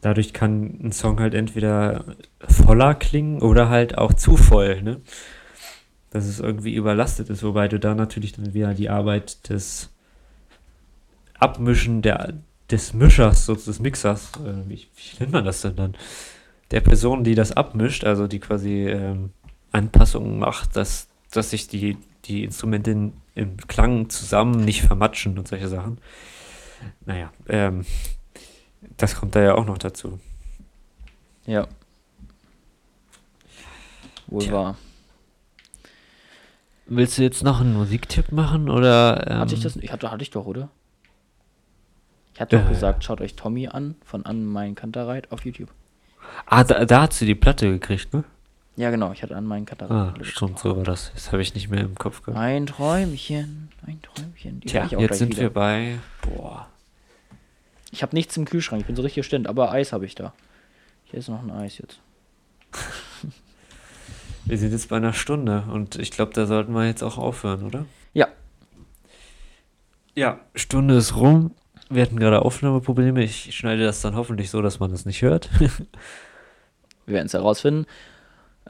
[0.00, 2.04] dadurch kann ein Song halt entweder
[2.40, 5.00] voller klingen oder halt auch zu voll, ne?
[6.10, 9.90] Dass es irgendwie überlastet ist, wobei du da natürlich dann wieder die Arbeit des
[11.38, 12.34] Abmischen der,
[12.70, 15.96] des Mischers, so des Mixers, äh, wie, wie nennt man das denn dann?
[16.70, 19.30] Der Person, die das abmischt, also die quasi ähm,
[19.72, 25.48] Anpassungen macht, dass dass sich die, die Instrumente in, im Klang zusammen nicht vermatschen und
[25.48, 25.98] solche Sachen.
[27.04, 27.84] Naja, ähm,
[28.96, 30.20] das kommt da ja auch noch dazu.
[31.46, 31.66] Ja.
[34.26, 34.52] Wohl Tja.
[34.52, 34.78] wahr.
[36.88, 39.26] Willst du jetzt noch einen Musiktipp machen oder?
[39.30, 39.76] Ähm, Hatte ich das?
[39.76, 40.68] Ich hatte, hatte ich doch, oder?
[42.34, 42.70] Ich hatte doch Äh.
[42.70, 45.70] gesagt, schaut euch Tommy an von An Mein Kantereit auf YouTube.
[46.46, 48.24] Ah, da, da hast du die Platte gekriegt, ne?
[48.76, 50.26] Ja, genau, ich hatte An Mein Ah, Kantereit.
[50.26, 51.10] stimmt, so war das.
[51.14, 52.38] Das habe ich nicht mehr im Kopf gehabt.
[52.38, 54.60] Ein Träumchen, ein Träumchen.
[54.60, 55.42] Die Tja, jetzt sind wieder.
[55.42, 55.98] wir bei.
[56.22, 56.68] Boah.
[57.90, 60.32] Ich habe nichts im Kühlschrank, ich bin so richtig gestimmt, aber Eis habe ich da.
[61.04, 62.00] Hier ist noch ein Eis jetzt.
[64.48, 67.64] Wir sind jetzt bei einer Stunde und ich glaube, da sollten wir jetzt auch aufhören,
[67.64, 67.84] oder?
[68.14, 68.28] Ja,
[70.14, 71.50] Ja, Stunde ist rum.
[71.90, 73.22] Wir hatten gerade Aufnahmeprobleme.
[73.22, 75.50] Ich schneide das dann hoffentlich so, dass man das nicht hört.
[75.60, 75.68] wir
[77.14, 77.84] werden es herausfinden.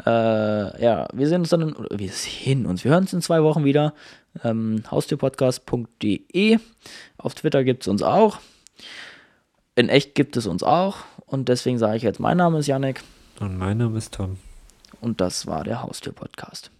[0.05, 3.64] Äh, ja, wir sehen uns dann, wir sehen uns, wir hören uns in zwei Wochen
[3.64, 3.95] wieder.
[4.43, 6.59] Ähm, Haustürpodcast.de.
[7.18, 8.39] Auf Twitter gibt es uns auch.
[9.76, 10.97] In echt gibt es uns auch.
[11.24, 13.01] Und deswegen sage ich jetzt, mein Name ist Yannick
[13.39, 14.39] Und mein Name ist Tom.
[15.01, 16.70] Und das war der Haustürpodcast.